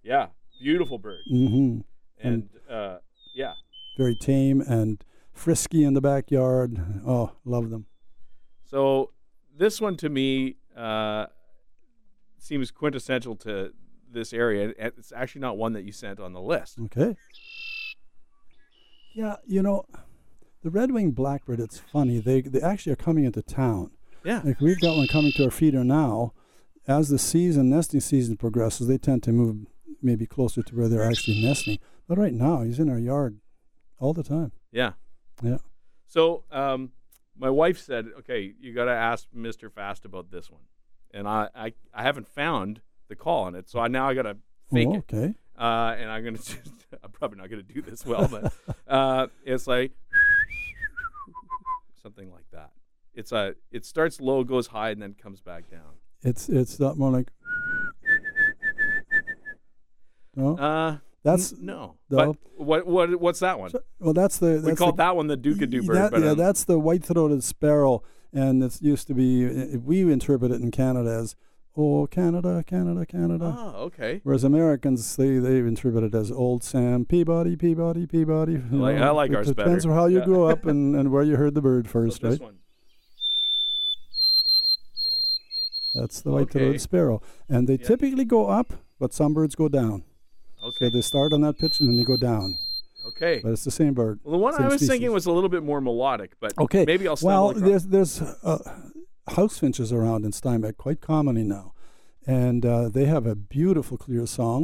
Yeah. 0.04 0.28
Beautiful 0.62 1.00
bird. 1.00 1.22
hmm 1.28 1.80
And 2.24 2.50
uh, 2.70 2.98
yeah. 3.36 3.54
Very 3.98 4.16
tame 4.16 4.62
and 4.62 5.04
frisky 5.34 5.84
in 5.84 5.94
the 5.94 6.02
backyard. 6.02 6.80
Oh, 7.06 7.32
love 7.46 7.70
them. 7.70 7.86
So 8.66 9.12
this 9.58 9.82
one 9.82 9.98
to 9.98 10.10
me 10.10 10.58
uh, 10.76 11.26
seems 12.38 12.72
quintessential 12.72 13.36
to 13.38 13.74
this 14.10 14.34
area. 14.34 14.74
It's 14.78 15.12
actually 15.12 15.42
not 15.42 15.58
one 15.58 15.74
that 15.74 15.84
you 15.84 15.92
sent 15.92 16.20
on 16.20 16.34
the 16.34 16.42
list. 16.42 16.80
Okay. 16.86 17.16
Yeah, 19.14 19.36
you 19.46 19.62
know, 19.62 19.86
the 20.64 20.70
red-winged 20.70 21.16
blackbird. 21.16 21.60
It's 21.60 21.80
funny. 21.80 22.20
They 22.20 22.42
they 22.42 22.62
actually 22.62 22.94
are 22.94 22.98
coming 22.98 23.26
into 23.26 23.42
town. 23.42 23.92
Yeah. 24.24 24.42
Like 24.44 24.62
we've 24.62 24.80
got 24.80 24.96
one 24.96 25.08
coming 25.08 25.32
to 25.34 25.46
our 25.46 25.52
feeder 25.52 25.84
now. 25.84 26.34
As 26.88 27.10
the 27.10 27.20
season, 27.20 27.70
nesting 27.70 28.00
season 28.00 28.38
progresses, 28.38 28.88
they 28.88 28.98
tend 28.98 29.24
to 29.24 29.32
move 29.32 29.68
maybe 30.02 30.26
closer 30.26 30.62
to 30.62 30.76
where 30.76 30.88
they're 30.88 31.10
actually 31.10 31.42
nesting. 31.42 31.80
But 32.08 32.18
right 32.18 32.34
now, 32.34 32.62
he's 32.62 32.80
in 32.80 32.90
our 32.90 33.00
yard 33.00 33.40
all 34.00 34.14
the 34.14 34.24
time. 34.24 34.52
Yeah. 34.72 34.94
Yeah. 35.42 35.58
So 36.08 36.44
um, 36.52 36.92
my 37.38 37.50
wife 37.50 37.80
said, 37.80 38.08
"Okay, 38.20 38.54
you 38.60 38.74
got 38.74 38.86
to 38.86 38.92
ask 38.92 39.28
Mister 39.34 39.70
Fast 39.70 40.06
about 40.06 40.32
this 40.32 40.52
one," 40.52 40.62
and 41.12 41.28
I, 41.28 41.50
I 41.56 41.74
I 41.94 42.04
haven't 42.04 42.28
found 42.28 42.82
the 43.08 43.16
call 43.16 43.44
on 43.44 43.56
it, 43.56 43.70
so 43.70 43.80
I 43.80 43.88
now 43.88 44.10
I 44.10 44.14
got 44.14 44.24
to 44.24 44.38
fake 44.72 44.88
oh, 44.90 44.96
it. 44.96 44.98
okay. 45.14 45.34
Uh, 45.58 45.96
and 46.00 46.10
I'm 46.10 46.24
gonna, 46.24 46.40
I'm 47.04 47.12
probably 47.12 47.38
not 47.38 47.50
gonna 47.50 47.64
do 47.64 47.82
this 47.82 48.06
well, 48.06 48.28
but 48.28 48.54
uh, 48.88 49.28
it's 49.46 49.68
like 49.68 49.92
something 52.02 52.32
like 52.32 52.50
that. 52.52 52.72
It's 53.14 53.32
a, 53.32 53.56
it 53.72 53.86
starts 53.86 54.22
low, 54.22 54.44
goes 54.44 54.68
high, 54.68 54.92
and 54.92 55.02
then 55.02 55.14
comes 55.14 55.42
back 55.42 55.70
down. 55.70 56.00
It's 56.24 56.50
it's 56.50 56.80
not 56.80 56.98
more 56.98 57.12
like. 57.12 57.32
No, 60.36 60.58
Uh, 60.58 60.98
that's 61.24 61.52
n- 61.54 61.60
no. 61.66 61.96
no. 62.10 62.18
But 62.18 62.38
what, 62.58 62.88
what, 62.88 63.20
what's 63.20 63.40
that 63.42 63.60
one? 63.60 63.72
well. 64.00 64.14
That's 64.14 64.38
the 64.38 64.60
that's 64.60 64.80
we 64.80 64.86
the, 64.92 64.94
that 64.94 65.16
one 65.16 65.28
the 65.28 65.38
Dukeadoo 65.38 65.86
bird. 65.86 65.96
That, 65.98 66.12
but, 66.12 66.22
yeah, 66.22 66.30
um, 66.32 66.38
that's 66.38 66.64
the 66.64 66.80
white-throated 66.80 67.44
sparrow, 67.44 68.02
and 68.34 68.64
it 68.64 68.82
used 68.82 69.08
to 69.08 69.14
be. 69.14 69.76
We 69.78 70.10
interpret 70.12 70.52
it 70.52 70.62
in 70.62 70.72
Canada 70.72 71.10
as, 71.12 71.36
"Oh, 71.76 72.08
Canada, 72.08 72.64
Canada, 72.66 73.06
Canada." 73.06 73.54
oh, 73.58 73.84
okay. 73.88 74.22
Whereas 74.24 74.44
Americans, 74.46 75.16
they 75.18 75.38
they 75.38 75.58
interpret 75.60 76.04
it 76.06 76.16
as 76.16 76.32
Old 76.32 76.64
Sam 76.64 77.04
Peabody, 77.06 77.56
Peabody, 77.58 78.08
Peabody. 78.08 78.54
you 78.54 78.62
like- 78.72 78.98
I 78.98 79.10
like 79.10 79.32
it 79.32 79.36
ours 79.36 79.48
Depends 79.48 79.84
better. 79.86 79.92
on 79.94 79.98
how 80.00 80.06
you 80.08 80.20
Yeah. 80.20 80.26
grew 80.26 80.46
up 80.46 80.66
and, 80.66 80.96
and 81.00 81.12
where 81.12 81.24
you 81.24 81.36
heard 81.36 81.56
the 81.56 81.62
bird 81.62 81.88
So 81.88 81.92
first, 81.92 82.22
this 82.22 82.40
right? 82.40 82.42
one. 82.42 82.58
That's 85.94 86.22
the 86.22 86.32
white-throated 86.32 86.70
Okay. 86.70 86.78
sparrow, 86.78 87.22
and 87.50 87.68
they 87.68 87.78
Yeah. 87.78 87.86
typically 87.88 88.24
go 88.24 88.48
up, 88.48 88.74
but 88.98 89.14
some 89.14 89.34
birds 89.34 89.56
go 89.56 89.68
down. 89.68 90.04
So 90.62 90.68
Okay. 90.68 90.90
they 90.90 91.02
start 91.02 91.34
on 91.34 91.42
that 91.42 91.58
pitch 91.58 91.80
and 91.80 91.90
then 91.90 91.98
they 91.98 92.04
go 92.04 92.18
down, 92.18 92.58
Okay. 93.08 93.40
but 93.44 93.52
it's 93.52 93.64
the 93.64 93.72
same 93.72 93.94
bird. 93.94 94.20
Well, 94.24 94.34
the 94.34 94.38
one 94.38 94.54
I 94.56 94.68
was 94.68 94.86
thinking 94.88 95.12
was 95.12 95.26
a 95.26 95.32
little 95.32 95.50
bit 95.50 95.64
more 95.64 95.82
melodic, 95.82 96.34
but 96.40 96.54
Okay. 96.58 96.86
maybe 96.86 97.08
I'll 97.08 97.18
Well, 97.22 97.50
across- 97.50 97.64
there's 97.68 97.86
there's 97.88 98.22
uh, 98.44 98.60
house 99.30 99.58
finches 99.58 99.92
around 99.92 100.24
in 100.26 100.32
Steinbach 100.32 100.78
quite 100.78 101.02
commonly 101.02 101.44
now, 101.44 101.74
and 102.28 102.66
uh, 102.66 102.90
they 102.90 103.06
have 103.06 103.26
a 103.26 103.36
beautiful 103.36 103.98
clear 103.98 104.26
song. 104.28 104.64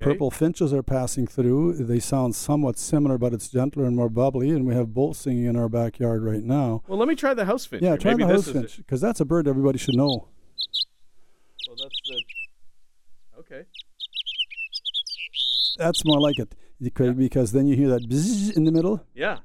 Okay. 0.00 0.12
Purple 0.12 0.30
finches 0.30 0.72
are 0.72 0.82
passing 0.84 1.26
through. 1.26 1.72
They 1.74 1.98
sound 1.98 2.36
somewhat 2.36 2.78
similar, 2.78 3.18
but 3.18 3.32
it's 3.32 3.48
gentler 3.48 3.84
and 3.84 3.96
more 3.96 4.08
bubbly. 4.08 4.50
And 4.50 4.64
we 4.64 4.72
have 4.74 4.94
both 4.94 5.16
singing 5.16 5.46
in 5.46 5.56
our 5.56 5.68
backyard 5.68 6.22
right 6.22 6.42
now. 6.44 6.82
Well, 6.86 6.98
let 7.00 7.08
me 7.08 7.16
try 7.16 7.34
the 7.34 7.46
house 7.46 7.64
finch. 7.66 7.82
yeah, 7.82 7.96
try 7.96 8.12
maybe 8.12 8.22
the 8.22 8.34
house 8.34 8.48
finch 8.48 8.76
because 8.76 9.00
that's 9.00 9.18
a 9.18 9.24
bird 9.24 9.48
everybody 9.48 9.76
should 9.78 9.96
know. 9.96 10.28
So 11.64 11.72
that's 11.76 12.00
the. 12.08 12.22
Okay. 13.40 13.64
That's 15.78 16.04
more 16.04 16.20
like 16.20 16.38
it 16.38 16.54
because, 16.80 17.14
because 17.14 17.52
then 17.52 17.66
you 17.66 17.76
hear 17.76 17.88
that 17.88 18.08
bzzz 18.08 18.56
in 18.56 18.64
the 18.64 18.72
middle, 18.72 19.04
Yeah. 19.14 19.38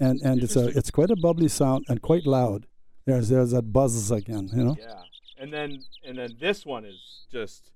and, 0.00 0.20
and 0.22 0.42
it's 0.42 0.56
a 0.56 0.68
it's 0.78 0.90
quite 0.90 1.10
a 1.10 1.16
bubbly 1.16 1.48
sound 1.48 1.84
and 1.88 2.00
quite 2.00 2.24
loud. 2.26 2.66
There's 3.04 3.28
there's 3.28 3.50
that 3.50 3.72
buzz 3.72 4.10
again, 4.10 4.48
you 4.54 4.64
know. 4.64 4.76
Yeah. 4.78 5.02
And 5.38 5.52
then 5.52 5.82
and 6.06 6.16
then 6.18 6.30
this 6.40 6.64
one 6.64 6.84
is 6.84 7.26
just 7.30 7.70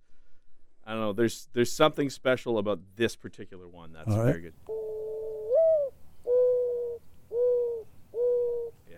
I 0.87 0.93
don't 0.93 1.01
know, 1.01 1.13
there's 1.13 1.49
there's 1.53 1.73
something 1.73 2.09
special 2.11 2.59
about 2.59 2.79
this 2.97 3.17
particular 3.17 3.67
one. 3.69 3.93
That's 3.93 4.09
All 4.11 4.19
right. 4.19 4.27
very 4.33 4.43
good. 4.43 4.55
Yeah. 8.91 8.97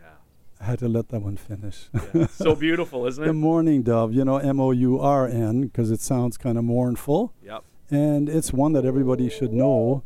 I 0.60 0.64
had 0.64 0.78
to 0.80 0.88
let 0.88 1.08
that 1.08 1.20
one 1.22 1.36
finish. 1.36 1.88
yeah. 2.14 2.26
so 2.26 2.54
beautiful, 2.54 3.06
isn't 3.06 3.22
it? 3.22 3.26
the 3.32 3.32
mourning 3.32 3.82
dove, 3.82 4.12
you 4.12 4.24
know, 4.24 4.36
M 4.36 4.60
O 4.60 4.70
U 4.72 4.98
R 5.00 5.26
N, 5.26 5.62
because 5.62 5.90
it 5.90 6.00
sounds 6.00 6.36
kind 6.36 6.58
of 6.58 6.64
mournful, 6.64 7.32
Yep. 7.42 7.64
And 7.90 8.28
it's 8.28 8.52
one 8.52 8.72
that 8.74 8.84
everybody 8.84 9.28
should 9.28 9.52
know. 9.52 10.02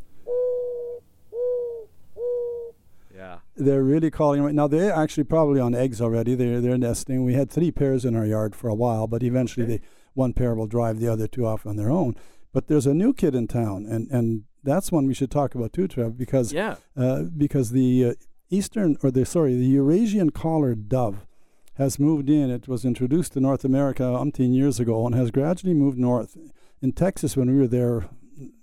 Yeah. 3.14 3.38
They're 3.56 3.82
really 3.82 4.10
calling 4.10 4.42
right 4.42 4.54
now. 4.54 4.66
They're 4.66 4.92
actually 4.92 5.24
probably 5.24 5.60
on 5.60 5.74
eggs 5.74 6.00
already. 6.00 6.34
They're 6.34 6.60
they're 6.60 6.78
nesting. 6.78 7.24
We 7.24 7.34
had 7.34 7.50
three 7.50 7.70
pairs 7.70 8.04
in 8.04 8.16
our 8.16 8.26
yard 8.26 8.54
for 8.56 8.68
a 8.68 8.74
while, 8.74 9.06
but 9.06 9.22
eventually 9.22 9.64
Okay. 9.66 9.76
they 9.78 9.82
one 10.14 10.32
pair 10.32 10.54
will 10.54 10.66
drive 10.66 10.98
the 11.00 11.08
other 11.08 11.26
two 11.26 11.46
off 11.46 11.66
on 11.66 11.76
their 11.76 11.90
own. 11.90 12.14
But 12.52 12.66
there's 12.66 12.86
a 12.86 12.94
new 12.94 13.12
kid 13.14 13.34
in 13.34 13.46
town, 13.48 13.86
and 13.86 14.10
and 14.10 14.44
that's 14.64 14.90
one 14.92 15.06
we 15.06 15.14
should 15.14 15.30
talk 15.30 15.54
about 15.54 15.72
too, 15.72 15.88
Trev, 15.88 16.16
because 16.16 16.52
Yeah. 16.52 16.76
uh, 16.96 17.22
because 17.22 17.70
the 17.70 18.04
uh, 18.04 18.14
eastern 18.50 18.96
or 19.02 19.10
the 19.10 19.24
sorry 19.24 19.54
the 19.56 19.66
Eurasian 19.66 20.30
collared 20.30 20.88
dove 20.88 21.26
has 21.74 21.98
moved 21.98 22.28
in. 22.28 22.50
It 22.50 22.68
was 22.68 22.84
introduced 22.84 23.32
to 23.34 23.40
North 23.40 23.64
America 23.64 24.02
umpteen 24.02 24.54
years 24.54 24.78
ago 24.80 25.06
and 25.06 25.14
has 25.14 25.30
gradually 25.30 25.74
moved 25.74 25.98
north. 25.98 26.36
In 26.82 26.92
Texas, 26.92 27.36
when 27.36 27.50
we 27.50 27.58
were 27.60 27.68
there 27.68 28.08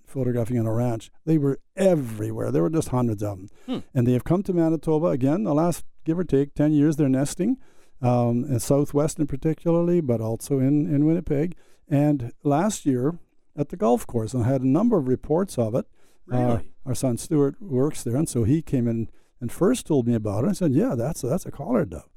photographing 0.06 0.60
on 0.60 0.66
a 0.66 0.74
ranch, 0.74 1.10
they 1.26 1.38
were 1.38 1.60
everywhere. 1.76 2.52
There 2.52 2.62
were 2.64 2.70
just 2.70 2.90
hundreds 2.90 3.24
of 3.24 3.38
them, 3.38 3.50
Hmm. 3.66 3.78
and 3.94 4.06
they 4.08 4.14
have 4.14 4.24
come 4.24 4.44
to 4.44 4.54
Manitoba 4.54 5.08
again. 5.08 5.44
The 5.44 5.54
last 5.54 5.86
give 6.04 6.20
or 6.20 6.24
take 6.24 6.54
ten 6.54 6.72
years, 6.74 6.96
they're 6.98 7.10
nesting. 7.10 7.58
Um, 8.02 8.46
in 8.46 8.60
Southwestern 8.62 9.28
particularly, 9.28 10.00
but 10.00 10.22
also 10.22 10.58
in, 10.60 10.86
in 10.94 11.06
Winnipeg. 11.06 11.56
And 11.90 12.32
last 12.44 12.86
year 12.86 13.20
at 13.58 13.70
the 13.70 13.76
golf 13.76 14.08
course, 14.08 14.34
and 14.34 14.46
I 14.46 14.48
had 14.48 14.62
a 14.62 14.68
number 14.68 14.98
of 14.98 15.08
reports 15.10 15.58
of 15.58 15.76
it. 15.76 15.86
Uh, 16.32 16.38
Really? 16.38 16.72
our 16.86 16.96
son 16.96 17.18
Stuart 17.18 17.62
works 17.62 18.04
there, 18.04 18.16
and 18.16 18.30
so 18.30 18.46
he 18.46 18.62
came 18.62 18.88
in 18.88 19.10
and 19.42 19.52
first 19.52 19.86
told 19.86 20.08
me 20.08 20.14
about 20.14 20.44
it. 20.46 20.50
I 20.50 20.52
said, 20.54 20.72
"Yeah, 20.72 20.96
that's 20.96 21.22
that's 21.22 21.46
a 21.46 21.52
collared 21.52 21.90
dove." 21.92 22.08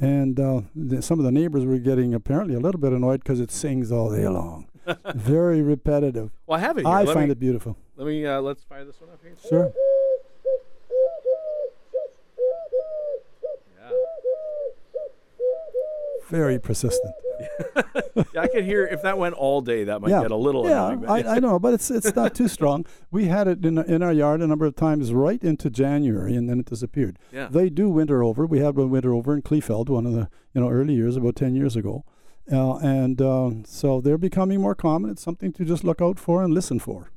And 0.00 0.38
uh, 0.40 0.60
the, 0.74 1.02
some 1.02 1.18
of 1.18 1.24
the 1.24 1.32
neighbors 1.32 1.64
were 1.64 1.78
getting 1.78 2.14
apparently 2.14 2.54
a 2.54 2.60
little 2.60 2.80
bit 2.80 2.92
annoyed 2.92 3.20
because 3.20 3.40
it 3.40 3.50
sings 3.50 3.90
all 3.92 4.10
day 4.14 4.28
long, 4.28 4.67
very 5.14 5.62
repetitive. 5.62 6.30
Well, 6.46 6.58
I 6.58 6.60
have 6.60 6.78
it 6.78 6.86
here. 6.86 6.94
I 6.94 7.02
let 7.04 7.14
find 7.14 7.28
me, 7.28 7.32
it 7.32 7.40
beautiful. 7.40 7.76
Let 7.96 8.06
me 8.06 8.24
uh, 8.26 8.40
let's 8.40 8.64
fire 8.64 8.84
this 8.84 9.00
one 9.00 9.10
up 9.10 9.20
here. 9.22 9.34
Sure. 9.48 9.72
Yeah. 13.78 13.90
Very 16.28 16.58
persistent. 16.58 17.14
yeah, 18.34 18.40
I 18.40 18.48
could 18.48 18.64
hear 18.64 18.84
if 18.86 19.02
that 19.02 19.16
went 19.16 19.34
all 19.34 19.60
day, 19.60 19.84
that 19.84 20.00
might 20.00 20.10
yeah, 20.10 20.22
get 20.22 20.30
a 20.30 20.36
little 20.36 20.68
yeah, 20.68 20.96
I, 21.08 21.36
I 21.36 21.38
know, 21.38 21.58
but 21.58 21.74
it's 21.74 21.90
it's 21.90 22.14
not 22.16 22.34
too 22.34 22.48
strong. 22.48 22.84
We 23.10 23.26
had 23.26 23.46
it 23.46 23.64
in 23.64 23.78
in 23.78 24.02
our 24.02 24.12
yard 24.12 24.40
a 24.40 24.46
number 24.46 24.66
of 24.66 24.74
times 24.74 25.12
right 25.12 25.42
into 25.42 25.70
January, 25.70 26.34
and 26.34 26.48
then 26.48 26.60
it 26.60 26.66
disappeared. 26.66 27.18
yeah. 27.32 27.48
They 27.50 27.70
do 27.70 27.88
winter 27.88 28.22
over. 28.22 28.44
We 28.46 28.58
had 28.58 28.76
one 28.76 28.90
winter 28.90 29.14
over 29.14 29.34
in 29.34 29.42
Kleefeld, 29.42 29.88
one 29.88 30.06
of 30.06 30.12
the 30.12 30.28
you 30.52 30.60
know 30.60 30.68
early 30.68 30.94
years, 30.94 31.16
about 31.16 31.36
ten 31.36 31.54
years 31.54 31.76
ago, 31.76 32.04
uh, 32.52 32.76
and 32.78 33.20
um, 33.20 33.64
so 33.66 34.00
they're 34.00 34.18
becoming 34.18 34.60
more 34.60 34.74
common. 34.74 35.10
It's 35.10 35.22
something 35.22 35.52
to 35.54 35.64
just 35.64 35.84
look 35.84 36.00
out 36.00 36.18
for 36.18 36.42
and 36.42 36.52
listen 36.54 36.78
for. 36.78 37.10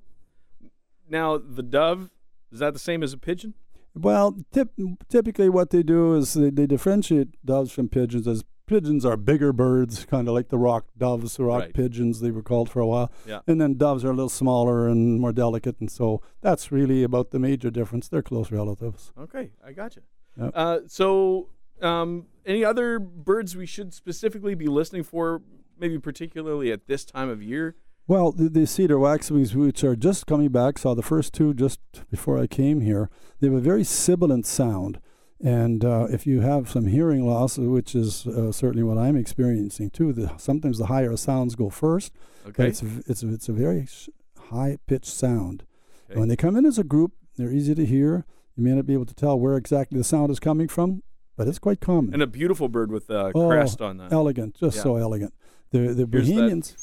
Now 1.10 1.38
the 1.38 1.64
dove 1.64 2.10
is 2.52 2.60
that 2.60 2.74
the 2.74 2.80
same 2.80 3.04
as 3.04 3.14
a 3.14 3.18
pigeon? 3.18 3.54
Well, 3.94 4.38
tip, 4.54 4.70
typically 5.10 5.50
what 5.50 5.70
they 5.72 5.84
do 5.84 6.16
is 6.16 6.34
they, 6.34 6.50
they 6.50 6.66
differentiate 6.66 7.44
doves 7.46 7.72
from 7.72 7.90
pigeons 7.90 8.28
as 8.28 8.44
pigeons 8.66 9.04
are 9.06 9.18
bigger 9.18 9.52
birds, 9.52 10.06
kind 10.06 10.30
of 10.30 10.34
like 10.34 10.48
the 10.48 10.58
rock 10.58 10.86
doves, 10.98 11.36
the 11.36 11.44
rock 11.44 11.60
Right. 11.64 11.74
pigeons 11.74 12.22
they 12.22 12.32
were 12.32 12.42
called 12.42 12.70
for 12.70 12.80
a 12.80 12.88
while. 12.88 13.12
Yeah. 13.28 13.40
And 13.48 13.60
then 13.60 13.78
doves 13.78 14.06
are 14.06 14.12
a 14.12 14.14
little 14.14 14.30
smaller 14.30 14.88
and 14.88 15.20
more 15.20 15.34
delicate, 15.34 15.76
and 15.82 15.92
so 15.92 16.22
that's 16.40 16.72
really 16.72 17.04
about 17.04 17.32
the 17.32 17.40
major 17.40 17.70
difference. 17.70 18.08
They're 18.08 18.22
close 18.22 18.50
relatives. 18.50 19.12
Okay, 19.20 19.52
I 19.66 19.74
got 19.74 19.98
you. 19.98 20.04
Yep. 20.38 20.52
Uh, 20.56 20.80
so, 20.88 21.50
um, 21.84 22.28
any 22.46 22.64
other 22.66 23.00
birds 23.00 23.56
we 23.56 23.66
should 23.66 23.94
specifically 23.94 24.56
be 24.56 24.68
listening 24.68 25.04
for, 25.04 25.42
maybe 25.80 26.00
particularly 26.00 26.72
at 26.72 26.88
this 26.88 27.06
time 27.06 27.30
of 27.30 27.42
year? 27.44 27.76
Well, 28.08 28.32
the, 28.32 28.50
the 28.50 28.66
cedar 28.68 28.98
waxwings, 28.98 29.56
which 29.56 29.84
are 29.84 29.96
just 29.96 30.28
coming 30.28 30.50
back, 30.50 30.78
saw 30.80 30.94
the 30.96 31.02
first 31.04 31.34
two 31.34 31.54
just 31.54 31.80
before 32.10 32.38
I 32.40 32.48
came 32.48 32.82
here. 32.82 33.10
They 33.40 33.48
have 33.48 33.56
a 33.56 33.60
very 33.62 33.84
sibilant 33.84 34.46
sound. 34.46 35.00
And 35.44 35.84
uh, 35.84 36.08
if 36.12 36.28
you 36.28 36.42
have 36.42 36.70
some 36.70 36.86
hearing 36.88 37.26
loss, 37.26 37.58
which 37.58 37.96
is 37.96 38.28
uh, 38.28 38.52
certainly 38.52 38.84
what 38.84 38.98
I'm 38.98 39.16
experiencing 39.16 39.90
too, 39.90 40.14
the, 40.14 40.32
sometimes 40.38 40.78
the 40.78 40.86
higher 40.88 41.16
sounds 41.18 41.56
go 41.56 41.70
first. 41.70 42.12
But 42.44 42.50
Okay. 42.52 42.68
it's, 42.70 42.82
a- 42.84 43.04
it's, 43.08 43.24
a- 43.24 43.34
it's 43.34 43.50
a 43.50 43.54
very 43.54 43.86
sh- 43.88 44.10
high 44.50 44.78
pitched 44.88 45.06
sound. 45.14 45.64
Okay. 46.10 46.20
When 46.20 46.28
they 46.30 46.36
come 46.36 46.56
in 46.56 46.66
as 46.66 46.78
a 46.78 46.84
group, 46.84 47.14
they're 47.38 47.52
easy 47.52 47.74
to 47.74 47.86
hear. 47.86 48.26
You 48.56 48.64
may 48.64 48.72
not 48.72 48.86
be 48.86 48.94
able 48.94 49.06
to 49.06 49.14
tell 49.16 49.40
where 49.40 49.56
exactly 49.56 49.98
the 49.98 50.04
sound 50.04 50.30
is 50.32 50.40
coming 50.40 50.68
from, 50.68 51.02
but 51.42 51.48
it's 51.48 51.58
quite 51.60 51.80
common. 51.80 52.14
And 52.14 52.22
a 52.22 52.28
beautiful 52.28 52.70
bird 52.70 52.92
with 52.92 53.10
a 53.10 53.32
Oh, 53.34 53.48
crest 53.50 53.82
on 53.82 53.98
that. 53.98 54.12
elegant, 54.14 54.56
just 54.60 54.78
Yeah. 54.78 54.84
so 54.84 54.96
elegant. 54.98 55.34
The 55.72 55.80
the 55.80 55.86
Here's 56.12 56.28
that- 56.28 56.36
Bohemians, 56.36 56.76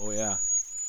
Oh 0.00 0.10
yeah, 0.10 0.36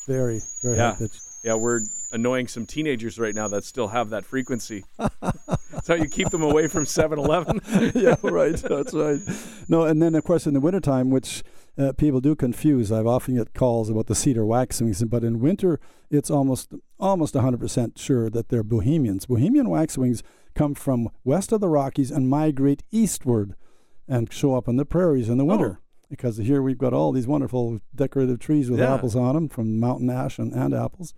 very 0.08 0.40
very 0.64 0.78
Yeah. 0.78 0.96
yeah. 1.44 1.56
We're 1.56 1.82
annoying 2.14 2.48
some 2.48 2.66
teenagers 2.66 3.20
right 3.20 3.36
now 3.36 3.48
that 3.50 3.66
still 3.66 3.90
have 3.90 4.10
that 4.12 4.24
frequency. 4.24 4.86
That's 4.98 5.88
how 5.90 5.96
you 5.96 6.08
keep 6.08 6.30
them 6.30 6.42
away 6.42 6.68
from 6.68 6.86
7-Eleven. 7.00 7.60
yeah, 7.96 8.16
right. 8.24 8.56
That's 8.56 8.94
right. 8.94 9.20
No, 9.68 9.84
and 9.84 10.02
then 10.02 10.16
of 10.16 10.24
course 10.24 10.48
in 10.48 10.54
the 10.54 10.60
wintertime, 10.62 11.10
which 11.10 11.44
uh, 11.80 11.94
people 11.94 12.20
do 12.22 12.36
confuse. 12.36 12.92
I've 12.92 13.08
often 13.08 13.36
get 13.38 13.54
calls 13.54 13.90
about 13.90 14.08
the 14.08 14.16
cedar 14.16 14.46
waxwings, 14.46 15.02
but 15.06 15.24
in 15.24 15.40
winter 15.40 15.80
it's 16.12 16.30
almost 16.30 16.74
almost 17.00 17.34
100% 17.36 17.98
sure 17.98 18.30
that 18.30 18.50
they're 18.50 18.64
Bohemians. 18.64 19.26
Bohemian 19.26 19.70
waxwings 19.70 20.22
come 20.56 20.76
from 20.76 21.10
west 21.24 21.52
of 21.54 21.62
the 21.62 21.70
Rockies 21.70 22.12
and 22.12 22.30
migrate 22.30 22.84
eastward 22.92 23.56
and 24.08 24.32
show 24.34 24.56
up 24.56 24.68
on 24.68 24.76
the 24.76 24.86
prairies 24.86 25.30
in 25.30 25.38
the 25.38 25.46
winter. 25.46 25.80
Because 26.10 26.38
here 26.38 26.62
we've 26.64 26.78
got 26.80 26.92
all 26.94 27.12
these 27.12 27.28
wonderful 27.28 27.80
decorative 27.96 28.40
trees 28.40 28.70
with 28.70 28.80
Yeah. 28.80 28.96
apples 28.96 29.16
on 29.16 29.36
them, 29.36 29.48
from 29.48 29.80
mountain 29.80 30.10
ash 30.10 30.40
and, 30.40 30.52
and 30.54 30.74
apples. 30.74 31.14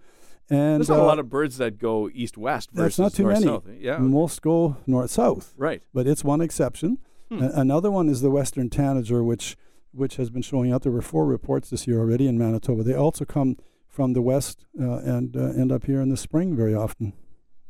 And 0.50 0.82
There's 0.82 0.89
not 0.89 1.00
uh, 1.00 1.04
a 1.04 1.06
lot 1.06 1.19
of 1.19 1.30
birds 1.30 1.58
that 1.60 1.78
go 1.80 2.10
east-west 2.13 2.71
versus 2.74 2.97
that's 2.97 3.00
not 3.00 3.13
too 3.13 3.26
many. 3.26 3.80
Yeah, 3.80 3.97
Most 4.00 4.41
go 4.41 4.76
north 4.86 5.10
south 5.10 5.54
right. 5.58 5.82
but 5.93 6.06
it's 6.08 6.26
one 6.26 6.41
exception. 6.41 6.97
Hmm. 7.30 7.41
A- 7.41 7.52
another 7.56 7.89
one 7.89 8.10
is 8.10 8.19
the 8.21 8.30
western 8.30 8.69
tanager, 8.69 9.24
which 9.24 9.56
which 9.93 10.15
has 10.17 10.30
been 10.30 10.41
showing 10.41 10.71
out. 10.71 10.84
There 10.84 10.91
were 10.91 11.01
four 11.01 11.25
reports 11.25 11.69
this 11.69 11.88
year 11.88 11.99
already 11.99 12.27
in 12.27 12.38
Manitoba. 12.38 12.84
They 12.84 12.93
also 12.93 13.25
come 13.25 13.58
from 13.88 14.13
the 14.13 14.21
west 14.21 14.65
uh, 14.80 14.99
and 14.99 15.36
uh, 15.36 15.39
end 15.62 15.71
up 15.71 15.86
here 15.86 15.99
in 16.01 16.10
the 16.10 16.17
spring 16.17 16.56
very 16.56 16.73
often. 16.73 17.13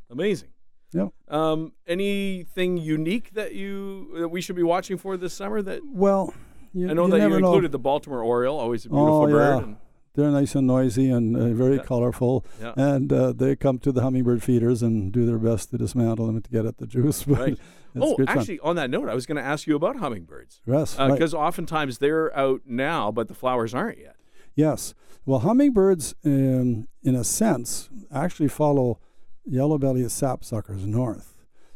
Amazing. 0.10 0.50
Yeah. 0.94 1.08
Um, 1.30 1.72
anything 1.88 2.78
unique 2.78 3.34
that 3.34 3.54
you 3.56 4.10
that 4.20 4.28
we 4.28 4.42
should 4.42 4.56
be 4.58 4.64
watching 4.64 4.98
for 4.98 5.16
this 5.18 5.34
summer? 5.34 5.62
That 5.62 5.80
Well, 5.86 6.34
you, 6.74 6.90
I 6.90 6.94
know 6.94 7.06
you 7.06 7.12
that 7.12 7.18
you 7.18 7.24
never 7.24 7.40
know. 7.40 7.48
included 7.48 7.72
the 7.72 7.80
Baltimore 7.80 8.22
Oriole, 8.22 8.60
always 8.60 8.86
a 8.86 8.90
beautiful 8.90 9.24
Oh, 9.24 9.28
bird. 9.28 9.38
yeah. 9.58 9.64
and- 9.64 9.76
They're 10.14 10.30
nice 10.32 10.56
and 10.56 10.68
noisy 10.68 11.10
and 11.10 11.38
uh, 11.38 11.54
very 11.54 11.78
Yeah. 11.78 11.84
colorful, 11.84 12.46
yeah. 12.62 12.74
and 12.76 13.12
uh, 13.14 13.32
they 13.32 13.56
come 13.56 13.80
to 13.80 13.94
the 13.94 14.02
hummingbird 14.02 14.44
feeders 14.44 14.84
and 14.84 15.12
do 15.14 15.26
their 15.26 15.38
best 15.40 15.70
to 15.72 15.78
dismantle 15.78 16.26
them 16.28 16.36
and 16.36 16.44
to 16.44 16.52
get 16.52 16.66
at 16.66 16.78
the 16.80 16.86
juice. 16.88 17.24
But 17.28 17.40
Right. 17.40 17.60
Oh, 18.00 18.16
good 18.16 18.28
fun. 18.28 18.38
actually, 18.38 18.60
on 18.60 18.76
that 18.76 18.90
note, 18.90 19.10
I 19.10 19.14
was 19.14 19.26
going 19.26 19.38
to 19.38 19.44
ask 19.44 19.68
you 19.68 19.76
about 19.76 19.98
hummingbirds 19.98 20.62
yes, 20.66 20.98
right. 20.98 21.12
because 21.12 21.34
oftentimes 21.34 21.98
they're 21.98 22.36
out 22.38 22.62
now, 22.66 23.12
but 23.12 23.28
the 23.28 23.34
flowers 23.34 23.74
aren't 23.74 24.00
yet. 24.00 24.16
Yes. 24.56 24.94
Well, 25.26 25.40
hummingbirds, 25.40 26.16
um, 26.26 26.88
in 27.04 27.16
a 27.16 27.24
sense, 27.24 27.90
actually 28.14 28.50
follow 28.50 29.00
yellow-bellied 29.46 30.06
sapsuckers 30.06 30.86
north 30.86 31.36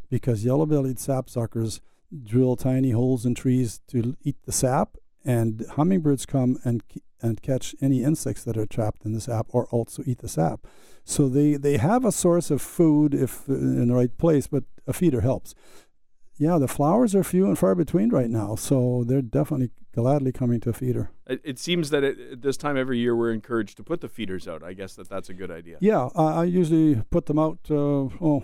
because 0.09 0.45
yellow-bellied 0.45 0.97
sapsuckers 0.97 1.79
drill 2.23 2.55
tiny 2.55 2.91
holes 2.91 3.25
in 3.25 3.35
trees 3.35 3.81
to 3.87 4.15
eat 4.23 4.37
the 4.45 4.51
sap, 4.51 4.97
and 5.23 5.65
hummingbirds 5.71 6.25
come 6.25 6.57
and 6.63 6.83
and 7.21 7.41
catch 7.41 7.75
any 7.81 8.03
insects 8.03 8.43
that 8.43 8.57
are 8.57 8.65
trapped 8.65 9.05
in 9.05 9.13
the 9.13 9.21
sap 9.21 9.47
or 9.49 9.65
also 9.67 10.03
eat 10.05 10.19
the 10.19 10.27
sap. 10.27 10.67
So 11.03 11.27
they, 11.27 11.55
they 11.55 11.77
have 11.77 12.05
a 12.05 12.11
source 12.11 12.51
of 12.51 12.61
food 12.61 13.13
if 13.13 13.49
uh, 13.49 13.53
in 13.53 13.87
the 13.87 13.95
right 13.95 14.15
place, 14.17 14.47
but 14.47 14.63
a 14.87 14.93
feeder 14.93 15.21
helps. 15.21 15.55
Yeah, 16.37 16.57
the 16.57 16.67
flowers 16.67 17.15
are 17.15 17.23
few 17.23 17.45
and 17.45 17.57
far 17.57 17.75
between 17.75 18.09
right 18.09 18.29
now, 18.29 18.55
so 18.55 19.05
they're 19.07 19.21
definitely 19.21 19.71
gladly 19.93 20.33
coming 20.33 20.59
to 20.61 20.69
a 20.69 20.73
feeder. 20.73 21.09
It, 21.27 21.39
it 21.43 21.59
seems 21.59 21.89
that 21.91 22.03
it, 22.03 22.19
at 22.33 22.41
this 22.41 22.57
time 22.57 22.77
every 22.77 22.99
year 22.99 23.15
we're 23.15 23.31
encouraged 23.31 23.77
to 23.77 23.83
put 23.83 24.01
the 24.01 24.09
feeders 24.09 24.47
out. 24.47 24.61
I 24.61 24.73
guess 24.73 24.95
that 24.95 25.09
that's 25.09 25.29
a 25.29 25.33
good 25.33 25.49
idea. 25.49 25.77
Yeah, 25.79 26.09
I, 26.15 26.23
I 26.23 26.43
usually 26.43 27.01
put 27.09 27.27
them 27.27 27.39
out. 27.39 27.59
Uh, 27.69 28.09
oh, 28.21 28.43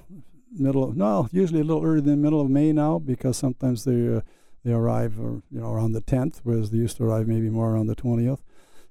middle 0.54 0.84
of 0.84 0.96
no, 0.96 1.28
usually 1.32 1.62
a 1.62 1.64
little 1.64 1.84
earlier 1.84 2.02
than 2.02 2.22
middle 2.22 2.40
of 2.40 2.50
May 2.50 2.72
now 2.72 2.98
because 3.00 3.38
sometimes 3.38 3.84
they 3.84 4.16
uh, 4.16 4.22
they 4.64 4.72
arrive 4.72 5.20
or 5.20 5.44
you 5.52 5.60
know 5.60 5.72
around 5.72 5.92
the 5.92 6.02
tenth, 6.02 6.40
whereas 6.44 6.72
they 6.72 6.78
used 6.78 6.98
to 6.98 7.04
arrive 7.04 7.28
maybe 7.28 7.50
more 7.50 7.72
around 7.74 7.88
the 7.88 7.96
twentieth. 7.96 8.42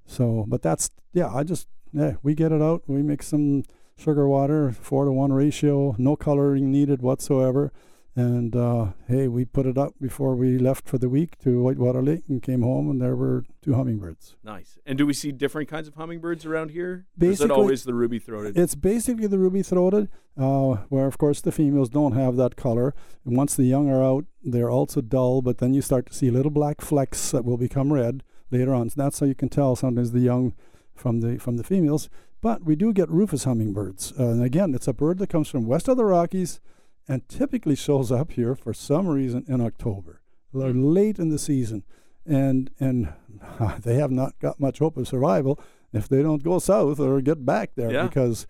So, 0.04 0.44
but 0.46 0.60
that's 0.60 0.90
yeah. 1.14 1.32
I 1.32 1.42
just 1.42 1.68
yeah, 1.92 2.14
we 2.22 2.34
get 2.34 2.52
it 2.52 2.60
out. 2.60 2.82
We 2.86 3.02
mix 3.02 3.28
some 3.28 3.64
sugar 3.96 4.28
water, 4.28 4.72
four 4.72 5.06
to 5.06 5.12
one 5.12 5.32
ratio, 5.32 5.94
no 5.98 6.16
coloring 6.16 6.70
needed 6.70 7.00
whatsoever. 7.00 7.72
And 8.16 8.56
uh, 8.56 8.86
hey, 9.06 9.28
we 9.28 9.44
put 9.44 9.66
it 9.66 9.78
up 9.78 9.94
before 10.00 10.34
we 10.34 10.58
left 10.58 10.88
for 10.88 10.98
the 10.98 11.08
week 11.08 11.38
to 11.40 11.62
Whitewater 11.62 12.02
Lake 12.02 12.24
and 12.28 12.42
came 12.42 12.62
home, 12.62 12.90
and 12.90 13.00
there 13.00 13.14
were 13.14 13.44
two 13.62 13.74
hummingbirds. 13.74 14.36
Nice. 14.42 14.78
And 14.84 14.98
do 14.98 15.06
we 15.06 15.12
see 15.12 15.30
different 15.30 15.68
kinds 15.68 15.86
of 15.86 15.94
hummingbirds 15.94 16.44
around 16.44 16.72
here? 16.72 17.06
Or 17.20 17.28
is 17.28 17.40
it 17.40 17.50
always 17.50 17.84
the 17.84 17.94
ruby 17.94 18.18
throated? 18.18 18.58
It's 18.58 18.74
basically 18.74 19.28
the 19.28 19.38
ruby 19.38 19.62
throated, 19.62 20.08
uh, 20.36 20.78
where 20.88 21.06
of 21.06 21.18
course 21.18 21.40
the 21.40 21.52
females 21.52 21.88
don't 21.88 22.12
have 22.12 22.36
that 22.36 22.56
color. 22.56 22.94
And 23.24 23.36
once 23.36 23.54
the 23.54 23.64
young 23.64 23.88
are 23.88 24.02
out, 24.02 24.24
they're 24.42 24.70
also 24.70 25.00
dull, 25.00 25.40
but 25.40 25.58
then 25.58 25.72
you 25.72 25.82
start 25.82 26.06
to 26.06 26.14
see 26.14 26.30
little 26.30 26.50
black 26.50 26.80
flecks 26.80 27.30
that 27.30 27.44
will 27.44 27.58
become 27.58 27.92
red 27.92 28.24
later 28.50 28.74
on. 28.74 28.90
So 28.90 29.02
that's 29.02 29.20
how 29.20 29.26
you 29.26 29.36
can 29.36 29.48
tell 29.48 29.76
sometimes 29.76 30.10
the 30.10 30.20
young 30.20 30.54
from 30.96 31.20
the 31.20 31.38
from 31.38 31.56
the 31.56 31.64
females. 31.64 32.10
But 32.42 32.64
we 32.64 32.74
do 32.74 32.92
get 32.92 33.10
rufous 33.10 33.44
hummingbirds, 33.44 34.14
uh, 34.18 34.28
and 34.28 34.42
again, 34.42 34.74
it's 34.74 34.88
a 34.88 34.94
bird 34.94 35.18
that 35.18 35.28
comes 35.28 35.48
from 35.48 35.66
west 35.66 35.88
of 35.88 35.98
the 35.98 36.06
Rockies, 36.06 36.58
and 37.10 37.28
typically 37.28 37.76
shows 37.76 38.08
up 38.12 38.28
here 38.38 38.54
for 38.54 38.72
some 38.72 39.06
reason 39.08 39.44
in 39.48 39.60
October, 39.60 40.20
They're 40.54 40.72
late 40.98 41.18
in 41.18 41.28
the 41.30 41.38
season, 41.50 41.82
and 42.24 42.70
and 42.86 43.12
they 43.86 43.96
have 44.02 44.10
not 44.20 44.32
got 44.40 44.60
much 44.66 44.78
hope 44.78 44.96
of 44.96 45.06
survival 45.08 45.54
if 45.92 46.08
they 46.08 46.22
don't 46.22 46.42
go 46.50 46.58
south 46.60 47.00
or 47.00 47.20
get 47.20 47.44
back 47.44 47.68
there 47.74 47.92
Yeah. 47.92 48.06
because 48.08 48.46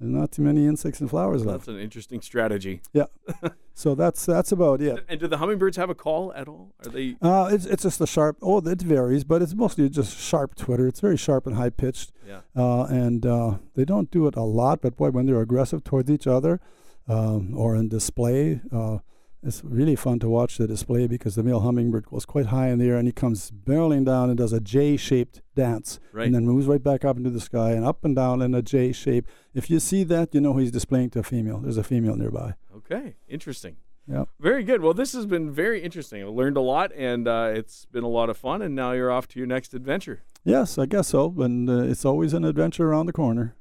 there's 0.00 0.12
not 0.20 0.30
too 0.30 0.42
many 0.42 0.62
insects 0.66 1.00
and 1.00 1.10
flowers 1.10 1.44
left. 1.44 1.66
that's 1.66 1.68
an 1.76 1.80
interesting 1.80 2.20
strategy. 2.22 2.80
Yeah. 2.92 3.08
so 3.74 3.94
that's 3.94 4.24
that's 4.34 4.52
about 4.52 4.80
it. 4.80 5.04
And 5.08 5.18
do 5.20 5.26
the 5.26 5.38
hummingbirds 5.38 5.76
have 5.76 5.90
a 5.90 5.94
call 6.06 6.32
at 6.40 6.46
all? 6.48 6.72
Are 6.84 6.90
they? 6.96 7.16
Uh, 7.20 7.48
it's 7.52 7.66
it's 7.66 7.82
just 7.82 8.00
a 8.00 8.06
sharp. 8.06 8.36
Oh, 8.40 8.58
it 8.74 8.80
varies, 8.82 9.24
but 9.24 9.42
it's 9.42 9.54
mostly 9.64 9.88
just 9.90 10.16
sharp 10.18 10.54
twitter. 10.54 10.86
It's 10.86 11.00
very 11.00 11.16
sharp 11.16 11.46
and 11.48 11.56
high 11.56 11.70
pitched, 11.82 12.12
Yeah. 12.26 12.40
uh, 12.56 12.84
and 12.84 13.26
uh, 13.26 13.50
they 13.74 13.84
don't 13.84 14.10
do 14.10 14.26
it 14.28 14.36
a 14.36 14.42
lot. 14.60 14.80
But 14.82 14.96
boy, 14.96 15.10
when 15.10 15.26
they're 15.26 15.42
aggressive 15.48 15.82
towards 15.82 16.08
each 16.16 16.26
other, 16.28 16.60
um, 17.08 17.54
or 17.56 17.74
in 17.76 17.88
display, 17.88 18.60
uh, 18.72 18.98
it's 19.42 19.62
really 19.64 19.94
fun 19.94 20.18
to 20.18 20.28
watch 20.28 20.58
the 20.58 20.66
display 20.66 21.06
because 21.06 21.36
the 21.36 21.44
male 21.44 21.60
hummingbird 21.60 22.06
goes 22.06 22.26
quite 22.26 22.46
high 22.46 22.68
in 22.70 22.80
the 22.80 22.86
air 22.88 22.96
and 22.96 23.06
he 23.06 23.12
comes 23.12 23.52
barreling 23.52 24.04
down 24.04 24.28
and 24.30 24.36
does 24.36 24.52
a 24.52 24.58
J-shaped 24.60 25.42
dance, 25.54 26.00
Right. 26.12 26.26
and 26.26 26.34
then 26.34 26.44
moves 26.44 26.66
right 26.66 26.82
back 26.82 27.04
up 27.04 27.16
into 27.16 27.30
the 27.30 27.40
sky 27.40 27.70
and 27.72 27.84
up 27.84 28.04
and 28.04 28.16
down 28.16 28.42
in 28.42 28.52
a 28.54 28.62
J 28.62 28.90
shape. 28.92 29.26
If 29.54 29.70
you 29.70 29.78
see 29.78 30.02
that, 30.04 30.34
you 30.34 30.40
know 30.40 30.56
he's 30.56 30.72
displaying 30.72 31.10
to 31.10 31.20
a 31.20 31.22
female. 31.22 31.58
There's 31.58 31.76
a 31.76 31.84
female 31.84 32.16
nearby. 32.16 32.54
Okay. 32.76 33.14
Interesting. 33.28 33.76
Yeah. 34.10 34.24
Very 34.40 34.64
good. 34.64 34.80
Well, 34.80 34.94
this 34.94 35.12
has 35.12 35.26
been 35.26 35.52
very 35.52 35.82
interesting. 35.82 36.22
I 36.22 36.26
learned 36.26 36.56
a 36.56 36.62
lot, 36.62 36.92
and 36.96 37.28
uh, 37.28 37.52
it's 37.54 37.84
been 37.84 38.04
a 38.04 38.08
lot 38.08 38.30
of 38.30 38.36
fun. 38.38 38.62
And 38.62 38.74
now 38.74 38.92
you're 38.92 39.10
off 39.10 39.28
to 39.28 39.38
your 39.38 39.46
next 39.46 39.74
adventure. 39.74 40.22
Yes, 40.44 40.78
I 40.78 40.86
guess 40.86 41.08
so. 41.08 41.34
And 41.38 41.68
uh, 41.68 41.82
it's 41.82 42.06
always 42.06 42.32
an 42.32 42.44
adventure 42.44 42.88
around 42.88 43.04
the 43.06 43.12
corner. 43.12 43.54